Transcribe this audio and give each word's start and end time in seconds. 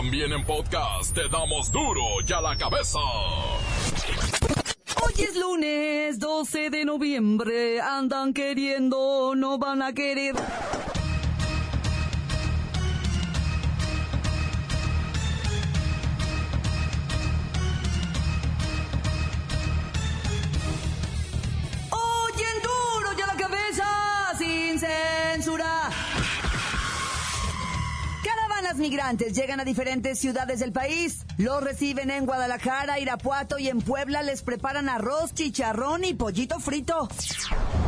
También 0.00 0.32
en 0.32 0.42
podcast 0.46 1.14
te 1.14 1.28
damos 1.28 1.70
duro 1.70 2.00
y 2.26 2.32
a 2.32 2.40
la 2.40 2.56
cabeza. 2.56 2.98
Hoy 5.02 5.12
es 5.18 5.36
lunes 5.36 6.18
12 6.18 6.70
de 6.70 6.86
noviembre. 6.86 7.82
Andan 7.82 8.32
queriendo, 8.32 9.34
no 9.36 9.58
van 9.58 9.82
a 9.82 9.92
querer. 9.92 10.36
Migrantes 28.76 29.34
llegan 29.34 29.60
a 29.60 29.64
diferentes 29.64 30.18
ciudades 30.18 30.60
del 30.60 30.72
país. 30.72 31.26
Los 31.38 31.62
reciben 31.62 32.10
en 32.10 32.24
Guadalajara, 32.24 32.98
Irapuato 33.00 33.58
y 33.58 33.68
en 33.68 33.80
Puebla 33.80 34.22
les 34.22 34.42
preparan 34.42 34.88
arroz, 34.88 35.34
chicharrón 35.34 36.04
y 36.04 36.14
pollito 36.14 36.60
frito. 36.60 37.08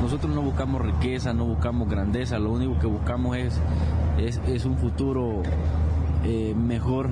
Nosotros 0.00 0.34
no 0.34 0.42
buscamos 0.42 0.82
riqueza, 0.82 1.32
no 1.32 1.44
buscamos 1.44 1.88
grandeza, 1.88 2.38
lo 2.38 2.52
único 2.52 2.78
que 2.78 2.86
buscamos 2.86 3.36
es, 3.36 3.54
es, 4.18 4.40
es 4.46 4.64
un 4.64 4.76
futuro 4.76 5.42
eh, 6.24 6.54
mejor, 6.56 7.10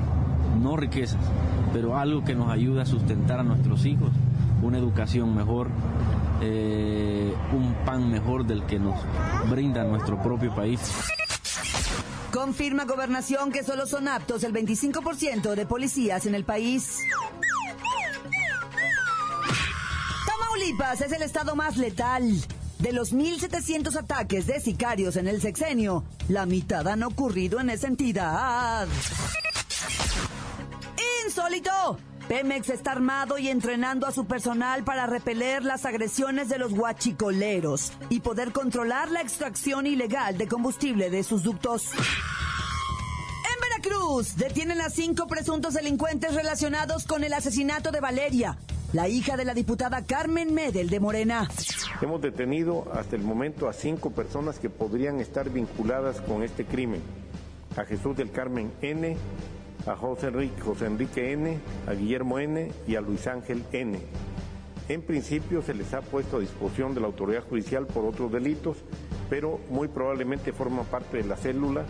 no 0.61 0.77
riquezas, 0.77 1.21
pero 1.73 1.97
algo 1.97 2.25
que 2.25 2.35
nos 2.35 2.51
ayude 2.51 2.83
a 2.83 2.87
sustentar 2.87 3.41
a 3.41 3.43
nuestros 3.45 3.87
hijos, 3.87 4.11
una 4.63 4.79
educación 4.79 5.35
mejor, 5.35 5.69
eh, 6.43 7.33
un 7.53 7.75
pan 7.85 8.11
mejor 8.11 8.47
del 8.47 8.65
que 8.65 8.79
nos 8.79 8.97
brinda 9.49 9.85
nuestro 9.85 10.21
propio 10.21 10.55
país. 10.55 10.81
Confirma 12.33 12.85
gobernación 12.85 13.51
que 13.51 13.65
solo 13.65 13.87
son 13.87 14.07
aptos 14.07 14.45
el 14.45 14.53
25% 14.53 15.55
de 15.55 15.67
policías 15.67 16.27
en 16.27 16.35
el 16.35 16.45
país. 16.45 16.99
Tamaulipas 20.27 21.01
es 21.01 21.13
el 21.13 21.23
estado 21.23 21.57
más 21.57 21.77
letal. 21.77 22.23
De 22.79 22.93
los 22.93 23.13
1.700 23.13 23.97
ataques 23.97 24.47
de 24.47 24.61
sicarios 24.61 25.17
en 25.17 25.29
el 25.29 25.43
sexenio, 25.43 26.05
la 26.29 26.47
mitad 26.47 26.87
han 26.89 27.03
ocurrido 27.03 27.61
en 27.61 27.71
esa 27.71 27.89
entidad. 27.89 28.89
¡Insólito! 31.27 31.99
Pemex 32.31 32.71
está 32.71 32.93
armado 32.93 33.39
y 33.39 33.49
entrenando 33.49 34.07
a 34.07 34.13
su 34.13 34.25
personal 34.25 34.85
para 34.85 35.05
repeler 35.05 35.65
las 35.65 35.85
agresiones 35.85 36.49
de 36.49 36.59
los 36.59 36.73
guachicoleros 36.73 37.93
y 38.09 38.21
poder 38.21 38.53
controlar 38.53 39.11
la 39.11 39.21
extracción 39.21 39.85
ilegal 39.85 40.39
de 40.39 40.47
combustible 40.47 41.11
de 41.11 41.25
sus 41.25 41.43
ductos. 41.43 41.91
En 41.93 43.83
Veracruz, 43.83 44.37
detienen 44.37 44.81
a 44.81 44.91
cinco 44.91 45.27
presuntos 45.27 45.75
delincuentes 45.75 46.33
relacionados 46.33 47.05
con 47.05 47.25
el 47.25 47.33
asesinato 47.33 47.91
de 47.91 47.99
Valeria, 47.99 48.57
la 48.93 49.09
hija 49.09 49.37
de 49.37 49.45
la 49.45 49.53
diputada 49.53 50.05
Carmen 50.05 50.55
Medel 50.55 50.89
de 50.89 51.01
Morena. 51.01 51.51
Hemos 52.01 52.23
detenido 52.23 52.89
hasta 52.95 53.17
el 53.17 53.23
momento 53.23 53.69
a 53.69 53.73
cinco 53.73 54.13
personas 54.13 54.61
que 54.61 54.71
podrían 54.71 55.19
estar 55.19 55.51
vinculadas 55.51 56.21
con 56.21 56.45
este 56.45 56.65
crimen. 56.65 57.03
A 57.77 57.85
Jesús 57.85 58.17
del 58.17 58.31
Carmen 58.31 58.71
N., 58.83 59.17
a 59.87 59.97
José 59.97 60.29
Enrique, 60.29 60.61
José 60.61 60.87
Enrique 60.87 61.33
N., 61.33 61.59
a 61.87 61.93
Guillermo 61.93 62.39
N. 62.39 62.71
y 62.87 62.97
a 62.97 63.01
Luis 63.01 63.27
Ángel 63.27 63.65
N. 63.73 63.99
En 64.89 65.03
principio 65.03 65.63
se 65.63 65.75
les 65.75 65.95
ha 65.95 66.01
puesto 66.01 66.37
a 66.37 66.41
disposición 66.41 66.95
de 66.95 67.01
la 67.01 67.07
autoridad 67.07 67.45
judicial 67.49 67.87
por 67.87 68.05
otros 68.05 68.33
delitos, 68.33 68.79
pero 69.29 69.61
muy 69.71 69.89
probablemente 69.89 70.53
forma 70.53 70.83
parte 70.83 71.19
de 71.19 71.25
la 71.25 71.37
célula 71.37 71.85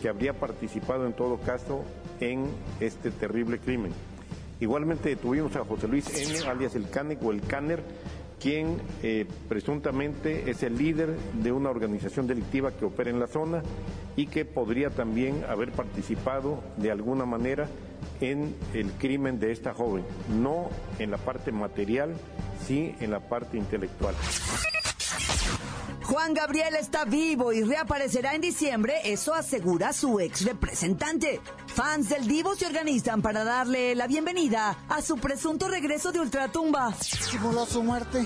que, 0.00 0.08
habría 0.08 0.34
participado 0.34 1.06
en 1.06 1.14
todo 1.14 1.38
caso 1.38 1.82
en 2.20 2.46
este 2.80 3.10
terrible 3.10 3.58
crimen. 3.58 3.92
Igualmente 4.60 5.08
detuvimos 5.08 5.56
a 5.56 5.64
José 5.64 5.88
Luis 5.88 6.06
N., 6.16 6.48
alias 6.48 6.76
el 6.76 6.88
Canec 6.88 7.22
o 7.24 7.32
el 7.32 7.40
Caner, 7.40 7.82
quien 8.42 8.80
eh, 9.04 9.24
presuntamente 9.48 10.50
es 10.50 10.64
el 10.64 10.76
líder 10.76 11.16
de 11.34 11.52
una 11.52 11.70
organización 11.70 12.26
delictiva 12.26 12.72
que 12.72 12.84
opera 12.84 13.08
en 13.08 13.20
la 13.20 13.28
zona 13.28 13.62
y 14.16 14.26
que 14.26 14.44
podría 14.44 14.90
también 14.90 15.44
haber 15.48 15.70
participado 15.70 16.62
de 16.76 16.90
alguna 16.90 17.24
manera 17.24 17.68
en 18.20 18.54
el 18.74 18.90
crimen 18.92 19.38
de 19.38 19.52
esta 19.52 19.72
joven, 19.72 20.04
no 20.40 20.70
en 20.98 21.12
la 21.12 21.18
parte 21.18 21.52
material, 21.52 22.14
sí 22.66 22.94
en 23.00 23.12
la 23.12 23.20
parte 23.20 23.56
intelectual. 23.56 24.14
Juan 26.02 26.34
Gabriel 26.34 26.74
está 26.74 27.04
vivo 27.04 27.52
y 27.52 27.62
reaparecerá 27.62 28.34
en 28.34 28.40
diciembre, 28.40 28.94
eso 29.04 29.34
asegura 29.34 29.92
su 29.92 30.18
ex 30.18 30.44
representante. 30.44 31.40
Fans 31.74 32.10
del 32.10 32.28
Divo 32.28 32.54
se 32.54 32.66
organizan 32.66 33.22
para 33.22 33.44
darle 33.44 33.94
la 33.94 34.06
bienvenida 34.06 34.76
a 34.90 35.00
su 35.00 35.16
presunto 35.16 35.68
regreso 35.68 36.12
de 36.12 36.20
Ultratumba. 36.20 36.92
Simuló 37.00 37.64
su 37.64 37.82
muerte. 37.82 38.22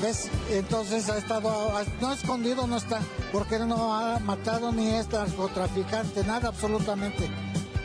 ¿Ves? 0.00 0.30
Entonces 0.48 1.10
ha 1.10 1.18
estado, 1.18 1.70
no 2.00 2.12
escondido 2.12 2.66
no 2.66 2.78
está, 2.78 3.00
porque 3.32 3.58
no 3.58 3.94
ha 3.94 4.18
matado 4.20 4.72
ni 4.72 4.88
es 4.94 5.10
narcotraficante, 5.10 6.24
nada 6.24 6.48
absolutamente. 6.48 7.28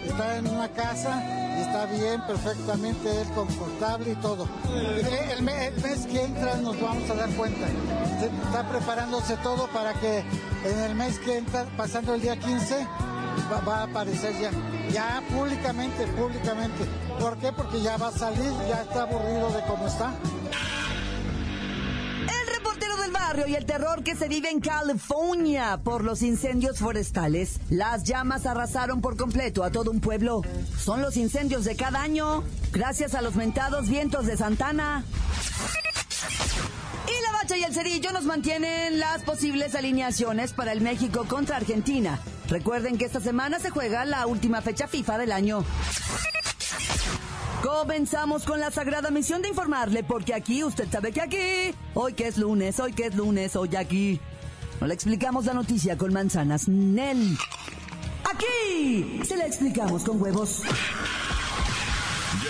Está 0.06 0.38
en 0.38 0.48
una 0.48 0.70
casa 0.70 1.24
y 1.58 1.62
está 1.62 1.86
bien, 1.88 2.22
perfectamente, 2.26 3.22
él 3.22 3.28
confortable 3.36 4.14
y 4.14 4.16
todo. 4.16 4.48
El, 4.74 5.06
el, 5.06 5.30
el, 5.32 5.42
mes 5.44 6.06
que 6.10 6.24
entra 6.24 6.56
nos 6.56 6.80
vamos 6.80 7.10
a 7.10 7.16
dar 7.16 7.30
cuenta. 7.32 7.68
Está 8.48 8.70
preparándose 8.70 9.36
todo 9.38 9.68
para 9.68 9.94
que 9.94 10.24
en 10.64 10.80
el 10.80 10.96
mes 10.96 11.20
que 11.20 11.38
entra, 11.38 11.66
pasando 11.76 12.14
el 12.14 12.22
día 12.22 12.40
15, 12.40 12.88
va, 13.48 13.82
a 13.82 13.84
aparecer 13.84 14.34
ya. 14.40 14.52
Ya 14.92 15.22
públicamente, 15.30 16.06
públicamente. 16.08 16.86
¿Por 17.20 17.38
qué? 17.38 17.52
Porque 17.52 17.82
ya 17.82 17.98
va 17.98 18.08
a 18.08 18.12
salir, 18.12 18.52
ya 18.68 18.82
está 18.82 19.04
aburrido 19.04 19.50
de 19.52 19.62
cómo 19.68 19.88
está 19.88 20.14
barrio 23.12 23.48
y 23.48 23.56
el 23.56 23.66
terror 23.66 24.04
que 24.04 24.16
se 24.16 24.28
vive 24.28 24.50
en 24.50 24.60
California 24.60 25.80
por 25.84 26.04
los 26.04 26.22
incendios 26.22 26.80
forestales. 26.80 27.60
Las 27.70 28.04
llamas 28.04 28.46
arrasaron 28.46 29.02
por 29.02 29.18
completo 29.18 29.64
a 29.64 29.72
todo 29.72 29.92
un 29.92 30.00
pueblo. 30.00 30.42
Son 30.78 31.02
los 31.02 31.18
incendios 31.18 31.66
de 31.66 31.76
cada 31.76 32.02
año, 32.02 32.44
gracias 32.72 33.14
a 33.14 33.22
los 33.22 33.36
mentados 33.36 33.88
vientos 33.88 34.26
de 34.26 34.38
Santana. 34.38 35.04
Y 37.08 37.24
la 37.24 37.32
bacha 37.32 37.58
y 37.58 37.64
el 37.64 37.74
cerillo 37.74 38.12
nos 38.12 38.26
mantienen 38.26 39.00
las 39.00 39.22
posibles 39.24 39.76
alineaciones 39.76 40.54
para 40.54 40.72
el 40.72 40.82
México 40.82 41.26
contra 41.28 41.58
Argentina. 41.58 42.20
Recuerden 42.50 42.98
que 42.98 43.06
esta 43.06 43.20
semana 43.20 43.60
se 43.60 43.70
juega 43.70 44.06
la 44.06 44.26
última 44.26 44.62
fecha 44.62 44.88
FIFA 44.88 45.20
del 45.20 45.32
año. 45.32 45.64
Comenzamos 47.62 48.44
con 48.44 48.60
la 48.60 48.72
sagrada 48.72 49.12
misión 49.12 49.42
de 49.42 49.50
informarle, 49.50 50.04
porque 50.04 50.34
aquí, 50.34 50.64
usted 50.64 50.88
sabe 50.90 51.12
que 51.12 51.22
aquí, 51.22 51.76
hoy 51.94 52.14
que 52.14 52.28
es 52.28 52.38
lunes, 52.38 52.80
hoy 52.80 52.94
que 52.94 53.06
es 53.06 53.16
lunes, 53.16 53.56
hoy 53.56 53.76
aquí, 53.76 54.20
no 54.82 54.88
le 54.88 54.94
explicamos 54.94 55.46
la 55.46 55.54
noticia 55.54 55.98
con 55.98 56.12
manzanas, 56.14 56.68
Nel. 56.68 57.38
Aquí, 58.34 59.22
se 59.26 59.36
la 59.36 59.46
explicamos 59.46 60.04
con 60.04 60.22
huevos. 60.22 60.64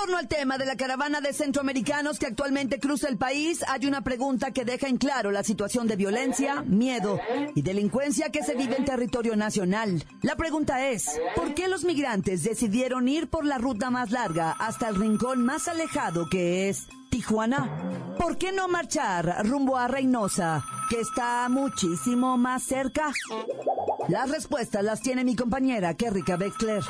Torno 0.00 0.16
al 0.16 0.28
tema 0.28 0.56
de 0.56 0.64
la 0.64 0.76
caravana 0.76 1.20
de 1.20 1.34
centroamericanos 1.34 2.18
que 2.18 2.24
actualmente 2.24 2.80
cruza 2.80 3.06
el 3.06 3.18
país, 3.18 3.62
hay 3.68 3.84
una 3.84 4.00
pregunta 4.00 4.50
que 4.50 4.64
deja 4.64 4.88
en 4.88 4.96
claro 4.96 5.30
la 5.30 5.44
situación 5.44 5.86
de 5.86 5.96
violencia, 5.96 6.62
miedo 6.62 7.20
y 7.54 7.60
delincuencia 7.60 8.30
que 8.30 8.42
se 8.42 8.54
vive 8.54 8.76
en 8.78 8.86
territorio 8.86 9.36
nacional. 9.36 10.02
La 10.22 10.36
pregunta 10.36 10.88
es, 10.88 11.20
¿por 11.36 11.52
qué 11.52 11.68
los 11.68 11.84
migrantes 11.84 12.44
decidieron 12.44 13.08
ir 13.08 13.28
por 13.28 13.44
la 13.44 13.58
ruta 13.58 13.90
más 13.90 14.10
larga 14.10 14.52
hasta 14.52 14.88
el 14.88 14.96
rincón 14.96 15.44
más 15.44 15.68
alejado 15.68 16.30
que 16.30 16.70
es 16.70 16.86
Tijuana? 17.10 18.16
¿Por 18.16 18.38
qué 18.38 18.52
no 18.52 18.68
marchar 18.68 19.46
rumbo 19.46 19.76
a 19.76 19.86
Reynosa, 19.86 20.64
que 20.88 21.00
está 21.00 21.46
muchísimo 21.50 22.38
más 22.38 22.62
cerca? 22.62 23.12
Las 24.08 24.30
respuestas 24.30 24.82
las 24.82 25.02
tiene 25.02 25.24
mi 25.24 25.36
compañera 25.36 25.92
Kerrika 25.92 26.36
Wexler. 26.36 26.84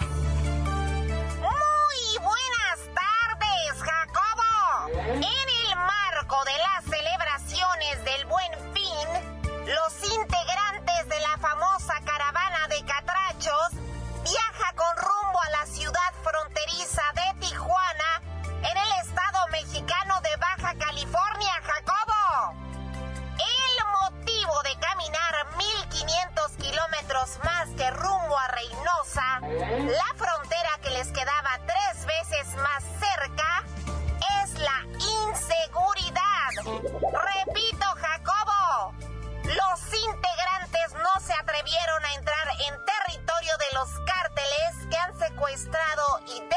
Secuestrado 45.51 46.21
y 46.29 46.50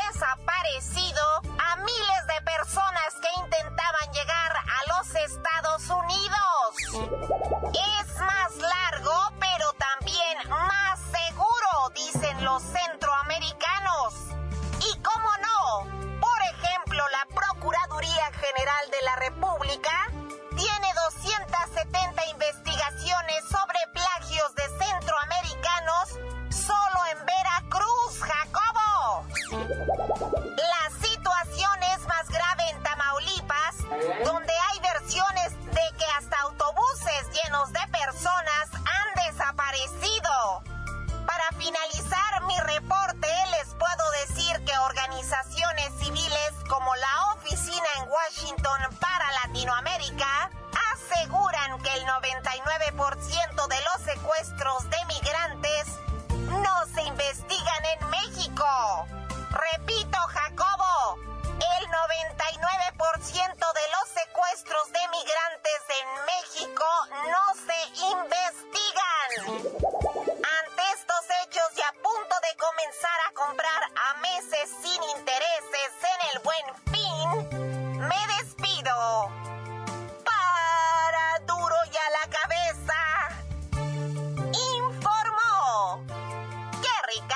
99% 54.15 54.52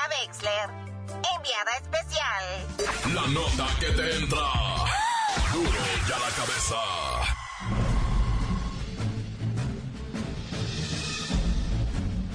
Wexler, 0.10 0.70
enviada 1.36 1.72
especial. 1.82 2.44
La 3.14 3.28
nota 3.28 3.68
que 3.80 3.88
te 3.88 4.18
entra. 4.18 4.48
Duro 5.54 5.82
y 6.08 6.12
a 6.12 6.20
la 6.20 6.30
cabeza. 6.36 6.82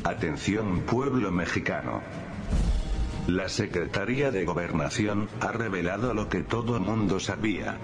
Atención 0.05 0.81
pueblo 0.81 1.31
mexicano. 1.31 2.03
La 3.27 3.49
Secretaría 3.49 4.31
de 4.33 4.45
Gobernación 4.45 5.29
ha 5.41 5.53
revelado 5.53 6.13
lo 6.13 6.29
que 6.29 6.43
todo 6.43 6.81
mundo 6.81 7.21
sabía. 7.21 7.79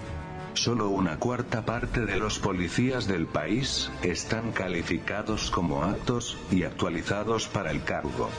Solo 0.53 0.89
una 0.89 1.17
cuarta 1.17 1.63
parte 1.63 2.05
de 2.05 2.17
los 2.17 2.39
policías 2.39 3.07
del 3.07 3.25
país 3.25 3.89
están 4.03 4.51
calificados 4.51 5.49
como 5.49 5.83
aptos 5.83 6.37
y 6.51 6.63
actualizados 6.63 7.47
para 7.47 7.71
el 7.71 7.83
cargo. 7.83 8.29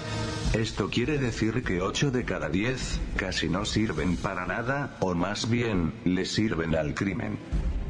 Esto 0.55 0.91
quiere 0.91 1.19
decir 1.19 1.63
que 1.63 1.81
8 1.81 2.11
de 2.11 2.25
cada 2.25 2.49
10 2.49 3.01
casi 3.17 3.49
no 3.49 3.65
sirven 3.65 4.17
para 4.17 4.47
nada, 4.47 4.97
o 4.99 5.15
más 5.15 5.49
bien, 5.49 5.93
le 6.05 6.25
sirven 6.25 6.75
al 6.75 6.93
crimen. 6.93 7.39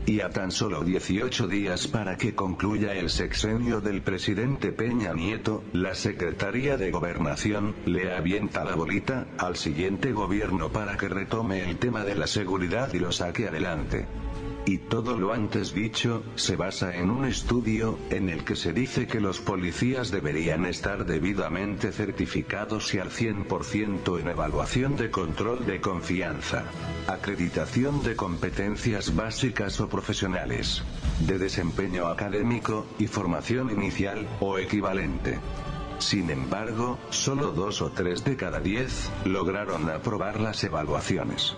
Y 0.05 0.21
a 0.21 0.29
tan 0.29 0.51
solo 0.51 0.85
18 0.85 1.49
días 1.49 1.89
para 1.89 2.19
que 2.19 2.35
concluya 2.35 2.95
el 2.95 3.09
sexenio 3.09 3.81
del 3.81 4.03
presidente 4.03 4.73
Peña 4.73 5.15
Nieto, 5.15 5.65
la 5.73 5.95
Secretaría 5.95 6.77
de 6.77 6.91
Gobernación 6.91 7.75
le 7.87 8.15
avienta 8.15 8.63
la 8.63 8.75
bolita 8.75 9.27
al 9.39 9.57
siguiente 9.57 10.13
gobierno 10.13 10.69
para 10.69 10.99
que 10.99 11.09
retome 11.09 11.63
el 11.63 11.79
tema 11.79 12.05
de 12.05 12.15
la 12.15 12.27
seguridad 12.27 12.93
y 12.93 12.99
lo 12.99 13.11
saque 13.11 13.49
adelante. 13.49 14.07
Y 14.67 14.79
todo 14.79 15.19
lo 15.19 15.33
antes 15.33 15.73
dicho, 15.75 16.23
se 16.35 16.57
basa 16.57 16.95
en 16.95 17.11
un 17.11 17.25
estudio, 17.25 17.99
en 18.11 18.29
el 18.29 18.45
que 18.45 18.57
se 18.57 18.73
dice 18.73 19.07
que 19.07 19.21
los 19.21 19.41
policías 19.41 20.11
deberían 20.11 20.67
estar 20.67 21.07
debidamente 21.07 21.93
certificados 21.93 22.93
y 22.95 22.99
al 22.99 23.11
100% 23.11 24.21
en 24.21 24.29
evaluación 24.29 24.97
de 24.97 25.11
control 25.11 25.65
de 25.67 25.81
confianza, 25.81 26.65
acreditación 27.07 28.03
de 28.03 28.17
competencias 28.17 29.17
básicas 29.17 29.81
o 29.81 29.89
profesionales, 29.89 30.83
de 31.27 31.39
desempeño 31.39 32.07
académico, 32.07 32.87
y 32.99 33.07
formación 33.07 33.71
inicial, 33.71 34.29
o 34.41 34.59
equivalente. 34.59 35.39
Sin 36.01 36.31
embargo, 36.31 36.99
solo 37.11 37.53
dos 37.53 37.83
o 37.83 37.91
tres 37.91 38.25
de 38.25 38.35
cada 38.35 38.59
diez 38.59 39.11
lograron 39.25 39.89
aprobar 39.91 40.41
las 40.41 40.65
evaluaciones. 40.65 41.55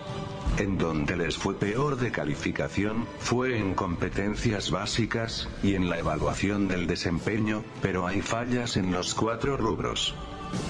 En 0.58 0.76
donde 0.78 1.16
les 1.16 1.36
fue 1.36 1.54
peor 1.54 1.96
de 1.96 2.10
calificación, 2.10 3.06
fue 3.20 3.56
en 3.56 3.74
competencias 3.74 4.70
básicas, 4.70 5.48
y 5.62 5.76
en 5.76 5.88
la 5.88 5.98
evaluación 5.98 6.66
del 6.68 6.86
desempeño, 6.86 7.62
pero 7.80 8.06
hay 8.06 8.20
fallas 8.20 8.76
en 8.76 8.90
los 8.90 9.14
cuatro 9.14 9.56
rubros. 9.56 10.14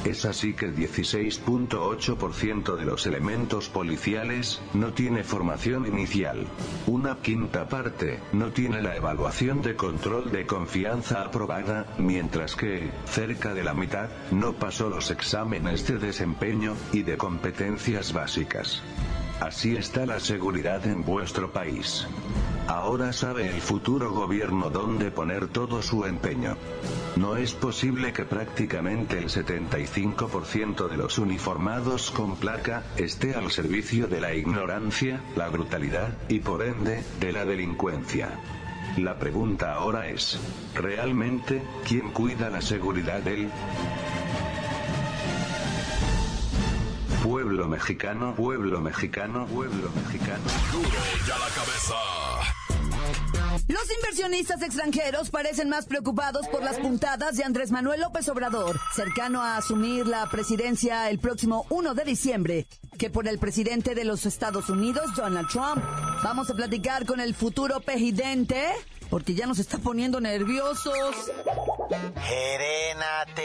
Es 0.05 0.25
así 0.25 0.55
que 0.55 0.67
el 0.67 0.77
16.8% 0.77 2.77
de 2.77 2.85
los 2.85 3.07
elementos 3.07 3.69
policiales 3.69 4.61
no 4.75 4.93
tiene 4.93 5.25
formación 5.25 5.87
inicial. 5.87 6.47
Una 6.87 7.19
quinta 7.19 7.69
parte 7.69 8.21
no 8.33 8.51
tiene 8.51 8.83
la 8.83 8.97
evaluación 8.97 9.63
de 9.63 9.77
control 9.77 10.31
de 10.33 10.47
confianza 10.47 11.23
aprobada, 11.23 11.87
mientras 11.99 12.57
que, 12.57 12.91
cerca 13.07 13.55
de 13.55 13.65
la 13.65 13.75
mitad, 13.75 14.09
no 14.31 14.55
pasó 14.55 14.89
los 14.89 15.11
exámenes 15.11 15.87
de 15.87 15.99
desempeño 15.99 16.75
y 16.93 17.03
de 17.03 17.17
competencias 17.17 18.13
básicas. 18.13 18.83
Así 19.41 19.77
está 19.77 20.07
la 20.07 20.21
seguridad 20.21 20.87
en 20.87 21.05
vuestro 21.05 21.53
país. 21.53 22.07
Ahora 22.69 23.13
sabe 23.13 23.49
el 23.49 23.61
futuro 23.61 24.13
gobierno 24.13 24.71
dónde 24.71 25.11
poner 25.11 25.49
todo 25.49 25.83
su 25.83 26.05
empeño. 26.05 26.57
No 27.17 27.37
es 27.37 27.55
posible 27.55 28.13
que 28.13 28.25
prácticamente 28.25 29.19
el 29.19 29.27
75% 29.27 30.89
de 30.89 30.97
los 30.97 31.19
uniformados 31.19 32.11
con 32.11 32.37
placa 32.37 32.85
esté 32.97 33.35
al 33.35 33.51
servicio 33.51 34.07
de 34.07 34.21
la 34.21 34.35
ignorancia, 34.35 35.21
la 35.37 35.49
brutalidad, 35.49 36.17
y 36.29 36.39
por 36.39 36.63
ende, 36.63 37.03
de 37.21 37.33
la 37.33 37.45
delincuencia. 37.45 38.31
La 38.97 39.19
pregunta 39.19 39.75
ahora 39.75 40.09
es, 40.09 40.39
¿realmente, 40.75 41.63
quién 41.87 42.11
cuida 42.11 42.51
la 42.51 42.61
seguridad 42.61 43.23
del 43.23 43.51
pueblo 47.23 47.69
mexicano, 47.69 48.35
pueblo 48.35 48.81
mexicano, 48.81 49.47
pueblo 49.47 49.91
mexicano? 49.95 50.43
Duro 50.73 50.89
y 50.89 51.31
a 51.31 51.39
la 51.39 51.49
cabeza. 51.55 51.95
Los 53.69 53.85
inversionistas 53.97 54.61
extranjeros 54.63 55.31
parecen 55.31 55.69
más 55.69 55.87
preocupados 55.87 56.49
por 56.49 56.63
las 56.65 56.79
puntadas 56.79 57.37
de 57.37 57.45
Andrés 57.45 57.71
Manuel 57.71 58.01
López 58.01 58.29
Obrador, 58.29 58.79
cercano 58.95 59.41
a 59.41 59.57
asumir 59.57 60.07
la 60.07 60.29
presidencia 60.29 61.09
el 61.11 61.21
próximo 61.21 61.65
1 61.71 61.95
de 61.95 62.05
diciembre, 62.05 62.67
que 62.99 63.09
por 63.09 63.29
el 63.29 63.39
presidente 63.39 63.95
de 63.95 64.05
los 64.05 64.27
Estados 64.27 64.69
Unidos, 64.69 65.15
Donald 65.15 65.49
Trump. 65.49 65.83
Vamos 66.25 66.51
a 66.51 66.55
platicar 66.55 67.07
con 67.07 67.21
el 67.21 67.35
futuro 67.35 67.81
presidente, 67.81 68.67
porque 69.11 69.35
ya 69.35 69.47
nos 69.47 69.61
está 69.61 69.79
poniendo 69.79 70.21
nerviosos. 70.21 71.31
Gerénate, 72.23 73.43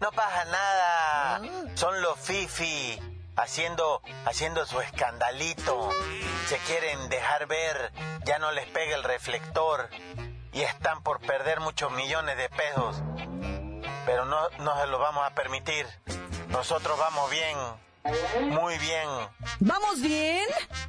no 0.00 0.10
pasa 0.12 0.44
nada. 0.46 1.40
Son 1.74 2.00
los 2.02 2.18
fifi 2.18 3.00
haciendo 3.36 4.02
haciendo 4.24 4.66
su 4.66 4.80
escandalito. 4.80 5.90
Se 6.48 6.58
quieren 6.58 7.08
dejar 7.08 7.46
ver, 7.46 7.92
ya 8.24 8.38
no 8.38 8.52
les 8.52 8.66
pega 8.68 8.96
el 8.96 9.02
reflector 9.04 9.88
y 10.52 10.62
están 10.62 11.02
por 11.02 11.20
perder 11.20 11.60
muchos 11.60 11.92
millones 11.92 12.36
de 12.36 12.48
pesos. 12.48 13.02
Pero 14.06 14.24
no, 14.24 14.48
no 14.60 14.80
se 14.80 14.86
lo 14.86 14.98
vamos 14.98 15.24
a 15.26 15.34
permitir. 15.34 15.86
Nosotros 16.48 16.98
vamos 16.98 17.30
bien, 17.30 17.56
Muy 18.42 18.78
bien. 18.78 19.08
¿Vamos 19.60 20.00
bien? 20.00 20.46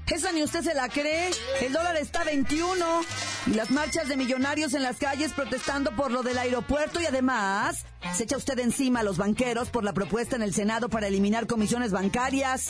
¿Esa 0.08 0.32
ni 0.32 0.44
usted 0.44 0.62
se 0.62 0.74
la 0.74 0.90
cree? 0.90 1.32
El 1.62 1.74
dólar 1.74 1.96
está 1.98 2.22
a 2.22 2.24
21 2.24 3.02
y 3.48 3.52
las 3.52 3.72
marchas 3.72 4.08
de 4.08 4.18
millonarios 4.18 4.74
en 4.74 4.84
las 4.84 4.98
calles 4.98 5.34
protestando 5.34 5.92
por 5.96 6.12
lo 6.12 6.24
del 6.24 6.38
aeropuerto 6.38 7.00
y 7.02 7.06
además 7.06 7.86
se 8.14 8.24
echa 8.24 8.38
usted 8.38 8.58
encima 8.60 9.02
a 9.02 9.04
los 9.04 9.18
banqueros 9.18 9.70
por 9.70 9.84
la 9.84 9.94
propuesta 9.94 10.36
en 10.36 10.42
el 10.42 10.54
Senado 10.54 10.90
para 10.90 11.08
eliminar 11.08 11.48
comisiones 11.48 11.92
bancarias. 11.92 12.70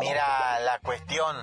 Mira, 0.00 0.60
la 0.60 0.78
cuestión 0.80 1.36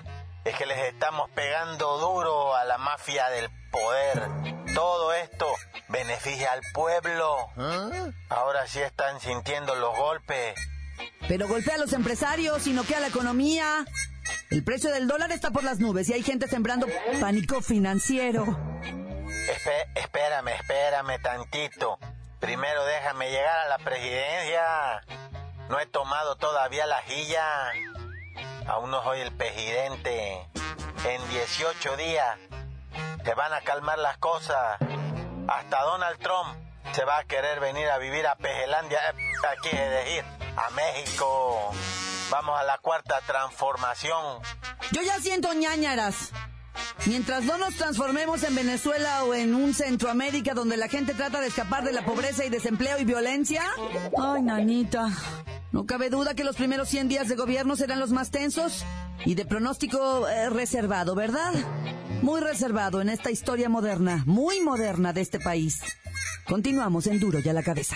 es 0.44 0.56
que 0.56 0.66
les 0.66 0.80
estamos 0.86 1.30
pegando 1.32 1.98
duro 2.00 2.56
a 2.56 2.66
la 2.66 2.78
mafia 2.78 3.30
del 3.30 3.50
poder. 3.72 4.28
Todo 4.74 5.14
esto 5.14 5.48
beneficia 5.90 6.52
al 6.52 6.62
pueblo. 6.74 7.36
Ahora 8.30 8.68
sí 8.68 8.80
están 8.80 9.20
sintiendo 9.20 9.76
los 9.76 9.96
golpes. 9.98 10.56
Pero 11.28 11.48
golpea 11.48 11.76
a 11.76 11.78
los 11.78 11.94
empresarios 11.94 12.68
y 12.68 12.74
noquea 12.74 13.00
la 13.00 13.08
economía. 13.08 13.86
El 14.50 14.64
precio 14.64 14.92
del 14.92 15.08
dólar 15.08 15.32
está 15.32 15.52
por 15.52 15.64
las 15.64 15.80
nubes 15.80 16.10
y 16.10 16.14
hay 16.14 16.24
gente 16.24 16.48
sembrando 16.48 16.88
pánico 17.20 17.62
financiero. 17.62 18.46
Espérame, 19.96 20.50
espérame 20.50 21.22
tantito. 21.22 21.98
Primero 22.40 22.84
déjame 22.86 23.30
llegar 23.32 23.60
a 23.60 23.68
la 23.70 23.78
presidencia. 23.78 25.02
No 25.70 25.80
he 25.80 25.86
tomado 25.86 26.36
todavía 26.36 26.86
la 26.86 27.02
jilla. 27.04 27.44
Aún 28.68 28.92
no 28.92 29.04
soy 29.04 29.22
el 29.22 29.32
presidente. 29.32 30.48
En 31.06 31.30
18 31.30 31.98
días 31.98 32.38
se 33.24 33.34
van 33.34 33.54
a 33.54 33.62
calmar 33.62 33.98
las 34.00 34.18
cosas. 34.18 34.78
Hasta 35.48 35.82
Donald 35.82 36.20
Trump 36.20 36.56
se 36.94 37.06
va 37.06 37.20
a 37.20 37.24
querer 37.24 37.60
venir 37.60 37.88
a 37.90 37.98
vivir 37.98 38.28
a 38.28 38.36
Pejelandia. 38.36 39.00
eh, 39.10 39.14
Aquí 39.58 39.70
es 39.76 39.90
decir, 39.90 40.26
a 40.56 40.70
México. 40.72 41.72
Vamos 42.30 42.60
a 42.60 42.64
la 42.64 42.78
cuarta 42.78 43.20
transformación. 43.28 44.42
Yo 44.92 45.02
ya 45.02 45.20
siento 45.20 45.54
ñañaras. 45.54 46.32
Mientras 47.06 47.44
no 47.44 47.58
nos 47.58 47.76
transformemos 47.76 48.44
en 48.44 48.56
Venezuela 48.56 49.24
o 49.26 49.34
en 49.34 49.54
un 49.54 49.74
Centroamérica 49.74 50.54
donde 50.54 50.78
la 50.78 50.88
gente 50.88 51.14
trata 51.14 51.42
de 51.42 51.48
escapar 51.48 51.84
de 51.84 51.92
la 51.92 52.06
pobreza 52.06 52.46
y 52.46 52.50
desempleo 52.50 53.00
y 53.00 53.04
violencia. 53.04 53.64
Ay, 54.18 54.42
nanita. 54.42 55.10
No 55.72 55.86
cabe 55.86 56.10
duda 56.10 56.34
que 56.34 56.44
los 56.44 56.56
primeros 56.56 56.90
100 56.90 57.08
días 57.10 57.28
de 57.28 57.36
gobierno 57.36 57.76
serán 57.76 58.00
los 58.00 58.12
más 58.12 58.32
tensos 58.32 58.86
y 59.26 59.36
de 59.36 59.46
pronóstico 59.46 60.28
eh, 60.28 60.50
reservado, 60.50 61.16
¿verdad? 61.16 61.54
Muy 62.22 62.42
reservado 62.42 63.02
en 63.02 63.10
esta 63.10 63.32
historia 63.32 63.70
moderna, 63.70 64.24
muy 64.26 64.62
moderna 64.62 65.14
de 65.14 65.22
este 65.22 65.40
país. 65.40 65.82
Continuamos 66.46 67.08
en 67.08 67.20
Duro 67.20 67.40
y 67.44 67.50
a 67.50 67.54
la 67.54 67.64
cabeza. 67.64 67.96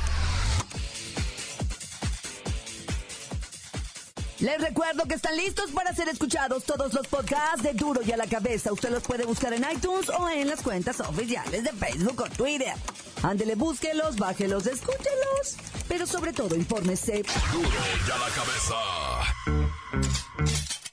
Les 4.41 4.59
recuerdo 4.59 5.05
que 5.05 5.13
están 5.13 5.37
listos 5.37 5.69
para 5.69 5.93
ser 5.93 6.09
escuchados 6.09 6.63
todos 6.63 6.91
los 6.95 7.07
podcasts 7.07 7.61
de 7.61 7.73
Duro 7.73 8.01
y 8.03 8.11
a 8.11 8.17
la 8.17 8.25
cabeza. 8.25 8.73
Usted 8.73 8.89
los 8.89 9.03
puede 9.03 9.23
buscar 9.23 9.53
en 9.53 9.63
iTunes 9.71 10.09
o 10.09 10.27
en 10.29 10.47
las 10.47 10.61
cuentas 10.61 10.99
oficiales 10.99 11.63
de 11.63 11.71
Facebook 11.71 12.21
o 12.21 12.29
Twitter. 12.29 12.73
Ándele, 13.21 13.53
búsquelos, 13.53 14.15
bájelos, 14.15 14.65
escúchelos. 14.65 15.57
Pero 15.87 16.07
sobre 16.07 16.33
todo, 16.33 16.55
infórmese. 16.55 17.23
Duro 17.53 17.69
y 17.69 18.11
a 18.11 18.17
la 18.17 18.29
cabeza. 18.33 18.75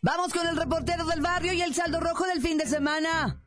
Vamos 0.03 0.31
con 0.31 0.47
el 0.47 0.57
reportero 0.57 1.07
del 1.07 1.23
barrio 1.23 1.55
y 1.55 1.63
el 1.63 1.75
saldo 1.75 2.01
rojo 2.01 2.27
del 2.27 2.43
fin 2.43 2.59
de 2.59 2.67
semana. 2.67 3.41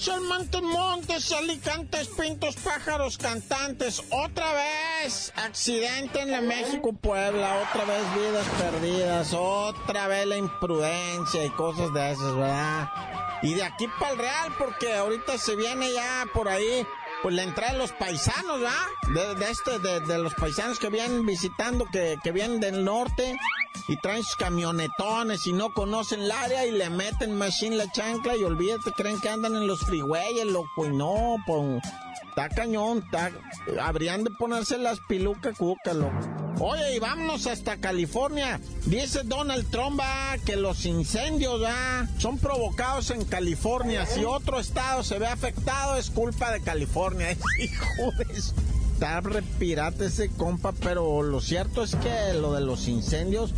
Son 0.00 0.26
montes, 0.28 0.62
montes, 0.62 1.30
alicantes, 1.30 2.08
pintos, 2.08 2.56
pájaros, 2.56 3.18
cantantes. 3.18 4.02
Otra 4.10 4.50
vez 4.54 5.30
accidente 5.36 6.22
en 6.22 6.30
la 6.30 6.40
México-Puebla. 6.40 7.68
Otra 7.68 7.84
vez 7.84 8.02
vidas 8.14 8.46
perdidas. 8.58 9.34
Otra 9.34 10.08
vez 10.08 10.24
la 10.24 10.38
imprudencia 10.38 11.44
y 11.44 11.50
cosas 11.50 11.92
de 11.92 12.12
esas, 12.12 12.34
¿verdad? 12.34 12.88
Y 13.42 13.52
de 13.52 13.62
aquí 13.62 13.88
para 13.98 14.12
el 14.12 14.18
Real, 14.20 14.54
porque 14.56 14.94
ahorita 14.94 15.36
se 15.36 15.54
viene 15.54 15.92
ya 15.92 16.24
por 16.32 16.48
ahí, 16.48 16.86
pues 17.22 17.34
la 17.34 17.42
entrada 17.42 17.72
de 17.72 17.78
los 17.80 17.92
paisanos, 17.92 18.58
¿verdad? 18.58 18.86
De, 19.12 19.34
de 19.34 19.50
este, 19.50 19.78
de, 19.80 20.00
de 20.00 20.16
los 20.16 20.32
paisanos 20.32 20.78
que 20.78 20.88
vienen 20.88 21.26
visitando, 21.26 21.84
que, 21.92 22.16
que 22.22 22.32
vienen 22.32 22.58
del 22.60 22.86
norte 22.86 23.38
y 23.88 23.96
traen 23.98 24.22
sus 24.22 24.36
camionetones 24.36 25.46
y 25.46 25.52
no 25.52 25.72
conocen 25.72 26.20
el 26.20 26.30
área 26.30 26.66
y 26.66 26.72
le 26.72 26.90
meten 26.90 27.36
machine 27.36 27.76
la 27.76 27.90
chancla 27.90 28.36
y 28.36 28.44
olvídate, 28.44 28.92
creen 28.92 29.20
que 29.20 29.28
andan 29.28 29.56
en 29.56 29.66
los 29.66 29.80
freeways, 29.80 30.44
loco, 30.46 30.86
y 30.86 30.90
no, 30.90 31.36
pues, 31.46 31.82
está 32.28 32.48
cañón, 32.48 32.98
está, 33.04 33.32
habrían 33.80 34.24
de 34.24 34.30
ponerse 34.30 34.78
las 34.78 35.00
pilucas 35.08 35.56
cuca, 35.56 35.92
loco. 35.92 36.40
Oye, 36.60 36.96
y 36.96 36.98
vámonos 36.98 37.46
hasta 37.46 37.78
California. 37.78 38.60
Dice 38.84 39.22
Donald 39.24 39.70
Trump 39.70 39.98
va, 39.98 40.36
que 40.44 40.56
los 40.56 40.84
incendios 40.84 41.62
va, 41.62 42.06
son 42.18 42.38
provocados 42.38 43.10
en 43.10 43.24
California. 43.24 44.04
Si 44.04 44.24
otro 44.24 44.60
estado 44.60 45.02
se 45.02 45.18
ve 45.18 45.26
afectado, 45.26 45.96
es 45.96 46.10
culpa 46.10 46.52
de 46.52 46.60
California. 46.60 47.32
Hijo 47.58 48.12
de 48.18 48.34
Está 49.00 49.22
re 49.22 49.40
pirata 49.40 50.04
ese 50.04 50.28
compa, 50.28 50.72
pero 50.72 51.22
lo 51.22 51.40
cierto 51.40 51.82
es 51.82 51.96
que 51.96 52.34
lo 52.34 52.52
de 52.52 52.60
los 52.60 52.86
incendios, 52.86 53.54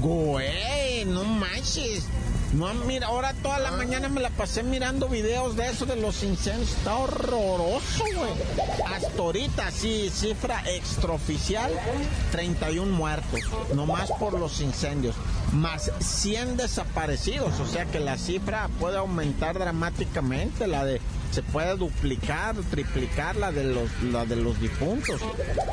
güey, 0.00 1.04
no 1.04 1.22
manches. 1.22 2.08
No, 2.54 2.74
mira, 2.74 3.06
ahora 3.06 3.32
toda 3.34 3.60
la 3.60 3.70
mañana 3.70 4.08
me 4.08 4.20
la 4.20 4.30
pasé 4.30 4.64
mirando 4.64 5.08
videos 5.08 5.54
de 5.54 5.68
eso 5.68 5.86
de 5.86 5.94
los 5.94 6.24
incendios. 6.24 6.72
Está 6.72 6.96
horroroso, 6.96 8.02
güey. 8.16 8.32
Hasta 8.92 9.22
ahorita, 9.22 9.70
sí, 9.70 10.10
cifra 10.12 10.60
extraoficial, 10.66 11.70
31 12.32 12.90
muertos, 12.90 13.42
nomás 13.76 14.10
por 14.18 14.36
los 14.36 14.60
incendios. 14.60 15.14
Más 15.52 15.92
100 16.00 16.56
desaparecidos, 16.56 17.60
o 17.60 17.66
sea 17.68 17.84
que 17.84 18.00
la 18.00 18.18
cifra 18.18 18.68
puede 18.80 18.96
aumentar 18.96 19.56
dramáticamente, 19.56 20.66
la 20.66 20.84
de 20.84 21.00
se 21.30 21.42
puede 21.42 21.76
duplicar, 21.76 22.56
triplicar 22.70 23.36
la 23.36 23.52
de 23.52 23.64
los, 23.64 24.02
la 24.02 24.24
de 24.24 24.36
los 24.36 24.60
difuntos. 24.60 25.20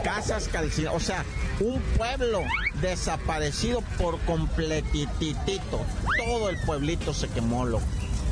Casas 0.03 0.47
calcinadas, 0.47 1.01
o 1.01 1.05
sea, 1.05 1.25
un 1.59 1.81
pueblo 1.97 2.43
desaparecido 2.81 3.81
por 3.97 4.19
completitito. 4.21 5.85
Todo 6.25 6.49
el 6.49 6.57
pueblito 6.61 7.13
se 7.13 7.27
quemó, 7.29 7.65
loco. 7.65 7.85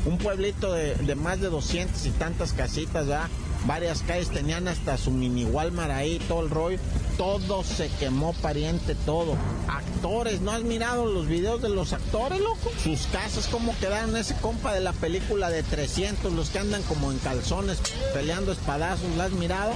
Un 0.04 0.18
pueblito 0.18 0.72
de, 0.72 0.94
de 0.94 1.14
más 1.16 1.40
de 1.40 1.48
200 1.48 2.06
y 2.06 2.10
tantas 2.10 2.52
casitas, 2.52 3.06
¿verdad? 3.06 3.28
Varias 3.66 4.02
calles 4.02 4.30
tenían 4.30 4.68
hasta 4.68 4.96
su 4.96 5.10
mini 5.10 5.44
Walmart 5.44 5.90
ahí, 5.90 6.20
todo 6.28 6.42
el 6.42 6.50
rollo. 6.50 6.78
Todo 7.16 7.64
se 7.64 7.88
quemó, 7.98 8.32
pariente, 8.34 8.94
todo. 8.94 9.36
Actores, 9.66 10.40
¿no 10.40 10.52
has 10.52 10.62
mirado 10.62 11.06
los 11.06 11.26
videos 11.26 11.62
de 11.62 11.70
los 11.70 11.92
actores, 11.92 12.38
loco? 12.40 12.70
Sus 12.82 13.06
casas, 13.08 13.48
cómo 13.48 13.74
quedaron 13.80 14.16
ese 14.16 14.36
compa 14.36 14.72
de 14.72 14.80
la 14.80 14.92
película 14.92 15.50
de 15.50 15.62
300, 15.62 16.32
los 16.32 16.50
que 16.50 16.60
andan 16.60 16.82
como 16.82 17.10
en 17.10 17.18
calzones 17.18 17.78
peleando 18.14 18.52
espadazos, 18.52 19.08
¿la 19.16 19.24
has 19.24 19.32
mirado? 19.32 19.72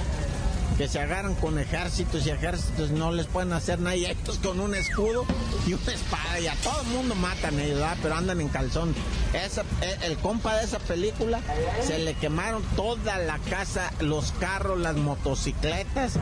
Que 0.81 0.87
se 0.87 0.99
agarran 0.99 1.35
con 1.35 1.59
ejércitos 1.59 2.25
y 2.25 2.31
ejércitos 2.31 2.89
no 2.89 3.11
les 3.11 3.27
pueden 3.27 3.53
hacer 3.53 3.79
nada 3.79 3.95
y 3.95 4.05
estos 4.05 4.39
con 4.39 4.59
un 4.59 4.73
escudo 4.73 5.27
y 5.67 5.73
una 5.73 5.93
espada 5.93 6.39
y 6.39 6.47
a 6.47 6.55
todo 6.55 6.81
el 6.81 6.87
mundo 6.87 7.13
matan 7.13 7.59
ellos, 7.59 7.77
¿verdad? 7.77 7.97
pero 8.01 8.15
andan 8.15 8.41
en 8.41 8.49
calzón. 8.49 8.95
Esa, 9.31 9.61
eh, 9.83 9.97
el 10.05 10.17
compa 10.17 10.55
de 10.55 10.63
esa 10.63 10.79
película 10.79 11.39
se 11.83 11.99
le 11.99 12.15
quemaron 12.15 12.63
toda 12.75 13.19
la 13.19 13.37
casa, 13.37 13.93
los 13.99 14.31
carros, 14.39 14.79
las 14.79 14.95
motocicletas, 14.95 16.13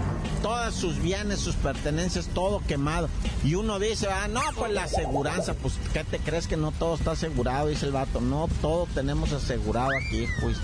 todas 0.44 0.76
sus 0.76 1.02
bienes, 1.02 1.40
sus 1.40 1.56
pertenencias, 1.56 2.28
todo 2.28 2.62
quemado. 2.68 3.08
Y 3.46 3.56
uno 3.56 3.80
dice, 3.80 4.10
ah, 4.12 4.28
no, 4.28 4.42
pues 4.58 4.74
la 4.74 4.84
aseguranza, 4.84 5.54
pues 5.54 5.76
¿qué 5.94 6.04
te 6.04 6.20
crees 6.20 6.48
que 6.48 6.58
no 6.58 6.74
todo 6.74 6.96
está 6.96 7.12
asegurado? 7.12 7.68
Dice 7.68 7.86
el 7.86 7.94
vato, 7.94 8.20
no, 8.20 8.50
todo 8.62 8.88
tenemos 8.94 9.32
asegurado 9.32 9.92
aquí, 10.06 10.28
pues. 10.42 10.58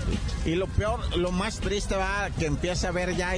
Y 0.44 0.54
lo 0.54 0.66
peor, 0.66 1.16
lo 1.16 1.32
más 1.32 1.60
triste 1.60 1.96
va 1.96 2.28
que 2.38 2.44
empieza 2.44 2.88
a 2.88 2.92
ver 2.92 3.16
ya 3.16 3.36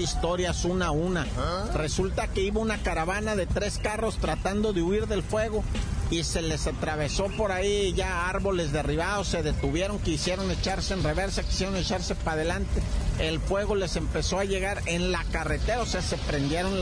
una 0.65 0.87
a 0.87 0.91
una. 0.91 1.27
Resulta 1.75 2.29
que 2.29 2.43
iba 2.43 2.61
una 2.61 2.79
caravana 2.79 3.37
de 3.37 3.47
tres 3.47 3.79
carros 3.79 4.19
tratando 4.19 4.73
de 4.73 4.83
huir 4.83 5.07
del 5.07 5.23
fuego 5.23 5.63
y 6.11 6.25
se 6.25 6.43
les 6.43 6.67
atravesó 6.67 7.27
por 7.37 7.53
ahí 7.53 7.93
ya 7.95 8.29
árboles 8.29 8.73
derribados, 8.73 9.29
se 9.29 9.43
detuvieron, 9.43 9.99
quisieron 9.99 10.51
echarse 10.51 10.95
en 10.95 11.03
reversa, 11.03 11.43
quisieron 11.43 11.77
echarse 11.77 12.15
para 12.15 12.33
adelante 12.33 12.81
el 13.19 13.41
fuego 13.41 13.75
les 13.75 13.97
empezó 13.97 14.39
a 14.39 14.45
llegar 14.45 14.81
en 14.87 15.11
la 15.11 15.25
carretera, 15.25 15.83
o 15.83 15.87
sea, 15.87 16.03
se 16.03 16.17
prendieron 16.17 16.73